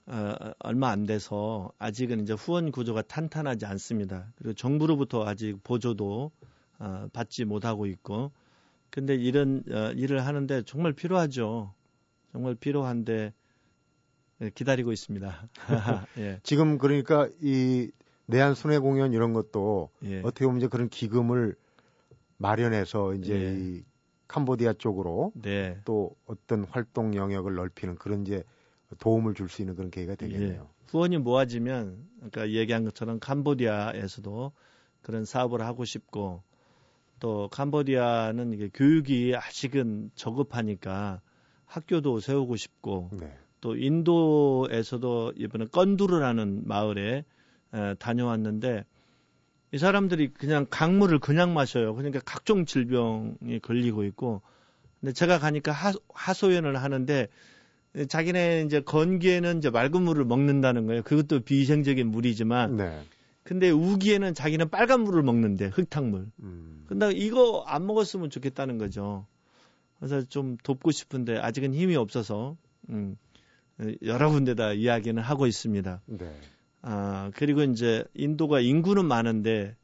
어, 0.07 0.53
얼마 0.59 0.89
안 0.89 1.05
돼서 1.05 1.71
아직은 1.79 2.21
이제 2.21 2.33
후원 2.33 2.71
구조가 2.71 3.03
탄탄하지 3.03 3.65
않습니다. 3.65 4.31
그리고 4.37 4.53
정부로부터 4.53 5.25
아직 5.25 5.61
보조도 5.63 6.31
어, 6.79 7.07
받지 7.11 7.43
못하고 7.43 7.85
있고, 7.85 8.31
근데 8.89 9.15
이런 9.15 9.63
어, 9.69 9.91
일을 9.91 10.25
하는데 10.25 10.63
정말 10.63 10.93
필요하죠. 10.93 11.73
정말 12.31 12.55
필요한데 12.55 13.33
예, 14.41 14.49
기다리고 14.51 14.91
있습니다. 14.91 15.49
예. 16.19 16.39
지금 16.43 16.77
그러니까 16.77 17.27
이 17.41 17.91
내한 18.27 18.55
순회 18.55 18.77
공연 18.79 19.13
이런 19.13 19.33
것도 19.33 19.89
예. 20.03 20.19
어떻게 20.19 20.45
보면 20.45 20.59
이제 20.59 20.67
그런 20.67 20.89
기금을 20.89 21.55
마련해서 22.37 23.15
이제 23.15 23.33
예. 23.33 23.59
이 23.59 23.83
캄보디아 24.27 24.73
쪽으로 24.73 25.31
네. 25.35 25.79
또 25.85 26.15
어떤 26.25 26.65
활동 26.65 27.15
영역을 27.15 27.55
넓히는 27.55 27.95
그런 27.95 28.21
이제 28.21 28.43
도움을 28.99 29.33
줄 29.33 29.49
수 29.49 29.61
있는 29.61 29.75
그런 29.75 29.91
계기가 29.91 30.15
되겠네요. 30.15 30.61
예. 30.61 30.77
후원이 30.87 31.17
모아지면 31.17 32.07
그러니까 32.17 32.49
얘기한 32.51 32.85
것처럼 32.85 33.19
캄보디아에서도 33.19 34.51
그런 35.01 35.25
사업을 35.25 35.61
하고 35.61 35.85
싶고 35.85 36.43
또 37.19 37.49
캄보디아는 37.49 38.53
이게 38.53 38.69
교육이 38.73 39.35
아직은 39.35 40.11
저급하니까 40.15 41.21
학교도 41.65 42.19
세우고 42.19 42.55
싶고 42.55 43.09
네. 43.19 43.37
또 43.59 43.75
인도에서도 43.75 45.33
이번에 45.35 45.65
건두르라는 45.65 46.67
마을에 46.67 47.25
에, 47.73 47.93
다녀왔는데 47.95 48.85
이 49.73 49.77
사람들이 49.77 50.33
그냥 50.33 50.65
강물을 50.69 51.19
그냥 51.19 51.53
마셔요. 51.53 51.93
그러니까 51.95 52.21
각종 52.23 52.65
질병이 52.65 53.59
걸리고 53.61 54.05
있고 54.05 54.41
근데 55.01 55.11
제가 55.11 55.39
가니까 55.39 55.71
하, 55.73 55.91
하소연을 56.13 56.77
하는데 56.77 57.27
자기네 58.07 58.63
이제 58.65 58.81
건기에는 58.81 59.57
이제 59.57 59.69
맑은 59.69 60.01
물을 60.03 60.25
먹는다는 60.25 60.85
거예요. 60.87 61.03
그것도 61.03 61.41
비위생적인 61.41 62.07
물이지만 62.07 62.77
네. 62.77 63.01
근데 63.43 63.69
우기에는 63.69 64.33
자기는 64.33 64.69
빨간 64.69 65.01
물을 65.01 65.23
먹는데 65.23 65.67
흙탕물. 65.67 66.27
음. 66.41 66.85
근데 66.87 67.11
이거 67.11 67.63
안 67.65 67.87
먹었으면 67.87 68.29
좋겠다는 68.29 68.77
거죠. 68.77 69.25
그래서 69.99 70.21
좀 70.23 70.57
돕고 70.61 70.91
싶은데 70.91 71.37
아직은 71.37 71.73
힘이 71.73 71.95
없어서 71.95 72.57
음, 72.89 73.15
여러 74.03 74.29
군데다 74.29 74.73
이야기는 74.73 75.21
하고 75.23 75.47
있습니다. 75.47 76.01
네. 76.05 76.35
아 76.81 77.31
그리고 77.35 77.63
이제 77.63 78.03
인도가 78.13 78.59
인구는 78.59 79.05
많은데 79.05 79.75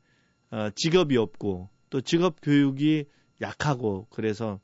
어, 0.51 0.69
직업이 0.75 1.17
없고 1.17 1.69
또 1.89 2.01
직업 2.01 2.35
교육이 2.41 3.05
약하고 3.41 4.07
그래서 4.09 4.59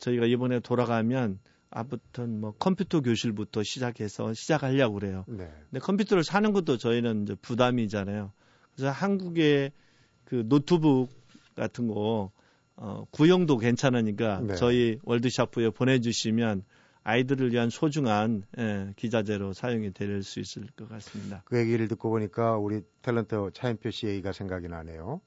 저희가 0.00 0.26
이번에 0.26 0.60
돌아가면 0.60 1.38
아무튼 1.70 2.40
뭐 2.40 2.52
컴퓨터 2.58 3.00
교실부터 3.00 3.62
시작해서 3.62 4.32
시작하려고 4.34 4.94
그래요. 4.94 5.24
네. 5.28 5.50
근데 5.70 5.80
컴퓨터를 5.80 6.24
사는 6.24 6.52
것도 6.52 6.76
저희는 6.78 7.22
이제 7.22 7.34
부담이잖아요. 7.42 8.32
그래서 8.74 8.90
한국의 8.90 9.72
그 10.24 10.44
노트북 10.48 11.08
같은 11.54 11.88
거 11.88 12.30
어, 12.76 13.04
구형도 13.10 13.56
괜찮으니까 13.58 14.40
네. 14.42 14.54
저희 14.56 14.98
월드샤프에 15.04 15.70
보내주시면 15.70 16.62
아이들을 17.04 17.52
위한 17.52 17.70
소중한 17.70 18.42
예, 18.58 18.92
기자재로 18.96 19.52
사용이 19.52 19.92
될 19.92 20.22
수 20.24 20.40
있을 20.40 20.66
것 20.76 20.88
같습니다. 20.88 21.42
그 21.44 21.56
얘기를 21.58 21.86
듣고 21.88 22.10
보니까 22.10 22.56
우리 22.56 22.82
탤런트 23.02 23.54
차인표 23.54 23.90
씨 23.90 24.08
얘기가 24.08 24.32
생각이 24.32 24.66
나네요. 24.68 25.20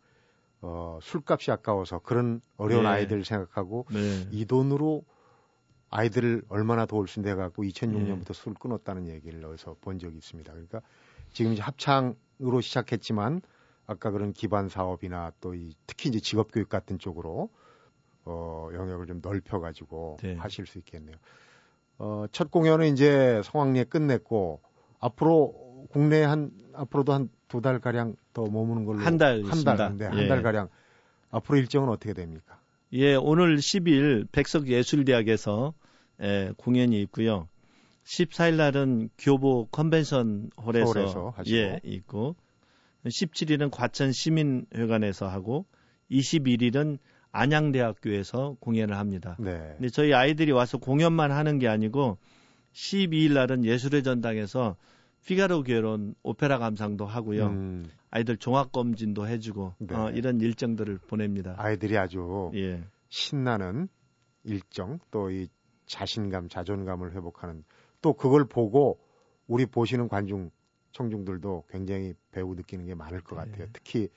어, 0.61 0.99
술값이 1.01 1.51
아까워서 1.51 1.99
그런 1.99 2.41
어려운 2.57 2.83
네. 2.83 2.89
아이들 2.89 3.23
생각하고 3.23 3.85
네. 3.91 4.27
이 4.31 4.45
돈으로 4.45 5.03
아이들을 5.91 6.43
얼마나 6.49 6.85
도울 6.85 7.07
수 7.07 7.19
있는데 7.19 7.35
갖고 7.35 7.63
2006년부터 7.63 8.29
예. 8.29 8.33
술을 8.33 8.55
끊었다는 8.59 9.07
얘기를 9.07 9.43
어디서 9.45 9.77
본 9.81 9.99
적이 9.99 10.17
있습니다. 10.17 10.51
그러니까 10.51 10.81
지금 11.33 11.53
이제 11.53 11.61
합창으로 11.61 12.61
시작했지만 12.61 13.41
아까 13.87 14.11
그런 14.11 14.33
기반 14.33 14.69
사업이나 14.69 15.31
또 15.41 15.55
이 15.55 15.73
특히 15.87 16.09
이제 16.09 16.19
직업 16.19 16.51
교육 16.51 16.69
같은 16.69 16.99
쪽으로 16.99 17.49
어 18.25 18.69
영역을 18.73 19.07
좀 19.07 19.19
넓혀 19.21 19.59
가지고 19.59 20.17
네. 20.21 20.35
하실 20.35 20.65
수 20.67 20.77
있겠네요. 20.77 21.15
어, 21.97 22.25
첫 22.31 22.51
공연은 22.51 22.93
이제 22.93 23.41
성황리에 23.43 23.85
끝냈고 23.85 24.61
앞으로 24.99 25.87
국내에 25.91 26.23
한 26.23 26.51
앞으로도 26.73 27.13
한 27.13 27.29
두 27.49 27.61
달 27.61 27.79
가량 27.79 28.15
더 28.31 28.45
머무는 28.45 28.85
걸로 28.85 28.99
한 28.99 29.17
달 29.17 29.41
한달 29.43 29.97
네, 29.97 30.05
한달 30.05 30.37
예. 30.37 30.41
가량 30.43 30.69
앞으로 31.31 31.57
일정은 31.57 31.89
어떻게 31.89 32.13
됩니까? 32.13 32.59
예, 32.93 33.15
오늘 33.15 33.57
10일 33.57 34.27
백석예술대학에서 34.31 35.73
예, 36.21 36.51
공연이 36.57 37.01
있고요. 37.03 37.47
14일 38.05 38.55
날은 38.55 39.09
교보 39.17 39.67
컨벤션 39.71 40.49
홀에서 40.57 41.33
예, 41.47 41.79
있고 41.83 42.35
17일은 43.05 43.69
과천 43.71 44.11
시민회관에서 44.11 45.27
하고 45.27 45.65
21일은 46.09 46.97
안양대학교에서 47.31 48.57
공연을 48.59 48.97
합니다. 48.97 49.37
네. 49.39 49.75
근데 49.77 49.89
저희 49.89 50.13
아이들이 50.13 50.51
와서 50.51 50.79
공연만 50.79 51.31
하는 51.31 51.59
게 51.59 51.67
아니고 51.67 52.17
12일 52.73 53.33
날은 53.33 53.65
예술의 53.65 54.01
전당에서 54.03 54.75
피가로 55.25 55.63
결혼 55.63 56.15
오페라 56.23 56.57
감상도 56.57 57.05
하고요. 57.05 57.47
음. 57.47 57.89
아이들 58.11 58.37
종합 58.37 58.71
검진도 58.71 59.27
해주고 59.27 59.75
네. 59.79 59.95
어, 59.95 60.09
이런 60.11 60.41
일정들을 60.41 60.99
보냅니다. 61.07 61.55
아이들이 61.57 61.97
아주 61.97 62.51
예. 62.55 62.83
신나는 63.09 63.87
일정 64.43 64.99
또 65.11 65.29
이 65.29 65.47
자신감, 65.89 66.47
자존감을 66.47 67.13
회복하는 67.15 67.65
또 68.01 68.13
그걸 68.13 68.45
보고 68.45 68.99
우리 69.47 69.65
보시는 69.65 70.07
관중 70.07 70.51
청중들도 70.91 71.65
굉장히 71.69 72.13
배우 72.31 72.55
느끼는 72.55 72.85
게 72.85 72.95
많을 72.95 73.21
것 73.21 73.35
네. 73.35 73.51
같아요. 73.51 73.67
특히 73.73 74.07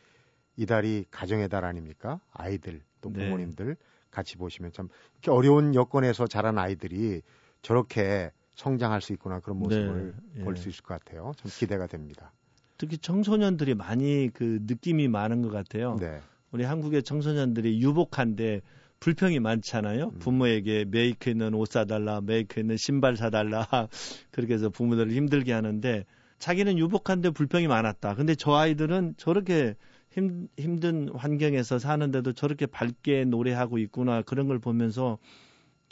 이달이 0.56 1.06
가정의 1.10 1.48
달 1.48 1.64
아닙니까? 1.64 2.20
아이들 2.30 2.82
또 3.00 3.10
네. 3.10 3.24
부모님들 3.24 3.66
네. 3.66 3.74
같이 4.10 4.36
보시면 4.36 4.72
참 4.72 4.88
이렇게 5.14 5.30
어려운 5.30 5.74
여건에서 5.74 6.26
자란 6.26 6.58
아이들이 6.58 7.22
저렇게 7.62 8.30
성장할 8.54 9.00
수 9.00 9.12
있구나 9.12 9.40
그런 9.40 9.58
모습을 9.58 10.14
네. 10.34 10.40
예. 10.40 10.44
볼수 10.44 10.68
있을 10.68 10.82
것 10.82 10.98
같아요. 10.98 11.32
참 11.36 11.50
기대가 11.50 11.86
됩니다. 11.86 12.32
특히 12.76 12.98
청소년들이 12.98 13.74
많이 13.74 14.30
그 14.32 14.60
느낌이 14.66 15.08
많은 15.08 15.42
것 15.42 15.50
같아요. 15.50 15.96
네. 16.00 16.20
우리 16.50 16.64
한국의 16.64 17.02
청소년들이 17.02 17.80
유복한데 17.80 18.60
불평이 19.00 19.40
많잖아요. 19.40 20.10
음. 20.14 20.18
부모에게 20.18 20.84
메이크 20.84 21.30
있는 21.30 21.54
옷 21.54 21.70
사달라, 21.70 22.20
메이크 22.20 22.60
있는 22.60 22.76
신발 22.76 23.16
사달라. 23.16 23.66
그렇게 24.30 24.54
해서 24.54 24.68
부모들을 24.68 25.12
힘들게 25.12 25.52
하는데 25.52 26.04
자기는 26.38 26.78
유복한데 26.78 27.30
불평이 27.30 27.66
많았다. 27.66 28.14
근데 28.14 28.34
저 28.34 28.54
아이들은 28.54 29.14
저렇게 29.16 29.74
힘, 30.10 30.48
힘든 30.58 31.08
환경에서 31.14 31.78
사는데도 31.78 32.32
저렇게 32.32 32.66
밝게 32.66 33.24
노래하고 33.24 33.78
있구나. 33.78 34.22
그런 34.22 34.46
걸 34.46 34.58
보면서 34.58 35.18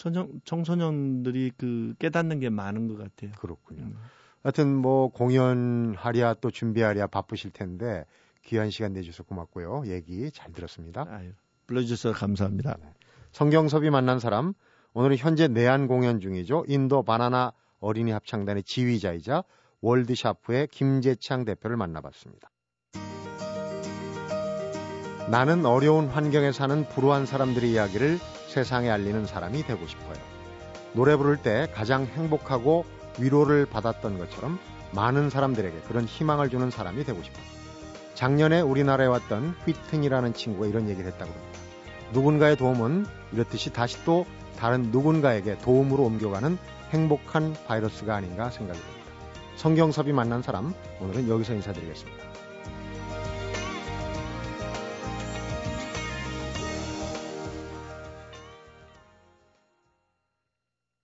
청년, 0.00 0.40
청소년들이 0.46 1.52
그 1.58 1.94
깨닫는 1.98 2.40
게 2.40 2.48
많은 2.48 2.88
것 2.88 2.96
같아요. 2.96 3.32
그렇군요. 3.38 3.82
음. 3.82 3.98
하여튼 4.42 4.74
뭐 4.74 5.08
공연하랴 5.08 6.36
또 6.40 6.50
준비하랴 6.50 7.08
바쁘실 7.08 7.50
텐데 7.50 8.06
귀한 8.46 8.70
시간 8.70 8.94
내주셔서 8.94 9.24
고맙고요. 9.24 9.82
얘기 9.88 10.30
잘 10.30 10.52
들었습니다. 10.52 11.06
아유, 11.06 11.32
불러주셔서 11.66 12.14
감사합니다. 12.18 12.78
네. 12.80 12.94
성경섭이 13.32 13.90
만난 13.90 14.18
사람 14.18 14.54
오늘은 14.94 15.18
현재 15.18 15.48
내한 15.48 15.86
공연 15.86 16.18
중이죠. 16.18 16.64
인도 16.66 17.02
바나나 17.02 17.52
어린이 17.78 18.10
합창단의 18.10 18.62
지휘자이자 18.62 19.44
월드샤프의 19.82 20.68
김재창 20.68 21.44
대표를 21.44 21.76
만나봤습니다. 21.76 22.48
나는 25.30 25.64
어려운 25.64 26.08
환경에 26.08 26.50
사는 26.50 26.88
불우한 26.88 27.24
사람들의 27.24 27.70
이야기를 27.70 28.18
세상에 28.48 28.90
알리는 28.90 29.26
사람이 29.26 29.62
되고 29.62 29.86
싶어요. 29.86 30.16
노래 30.92 31.14
부를 31.14 31.36
때 31.36 31.68
가장 31.72 32.04
행복하고 32.04 32.84
위로를 33.16 33.64
받았던 33.66 34.18
것처럼 34.18 34.58
많은 34.90 35.30
사람들에게 35.30 35.82
그런 35.86 36.04
희망을 36.04 36.50
주는 36.50 36.68
사람이 36.68 37.04
되고 37.04 37.22
싶어요. 37.22 37.44
작년에 38.14 38.60
우리나라에 38.60 39.06
왔던 39.06 39.54
휘튼이라는 39.66 40.34
친구가 40.34 40.66
이런 40.66 40.88
얘기를 40.88 41.08
했다고 41.12 41.30
합니다. 41.30 41.58
누군가의 42.12 42.56
도움은 42.56 43.06
이렇듯이 43.32 43.72
다시 43.72 44.04
또 44.04 44.26
다른 44.58 44.90
누군가에게 44.90 45.58
도움으로 45.58 46.02
옮겨가는 46.06 46.58
행복한 46.90 47.54
바이러스가 47.68 48.16
아닌가 48.16 48.50
생각이 48.50 48.80
듭니다. 48.80 49.00
성경섭이 49.54 50.12
만난 50.12 50.42
사람 50.42 50.74
오늘은 51.00 51.28
여기서 51.28 51.54
인사드리겠습니다. 51.54 52.29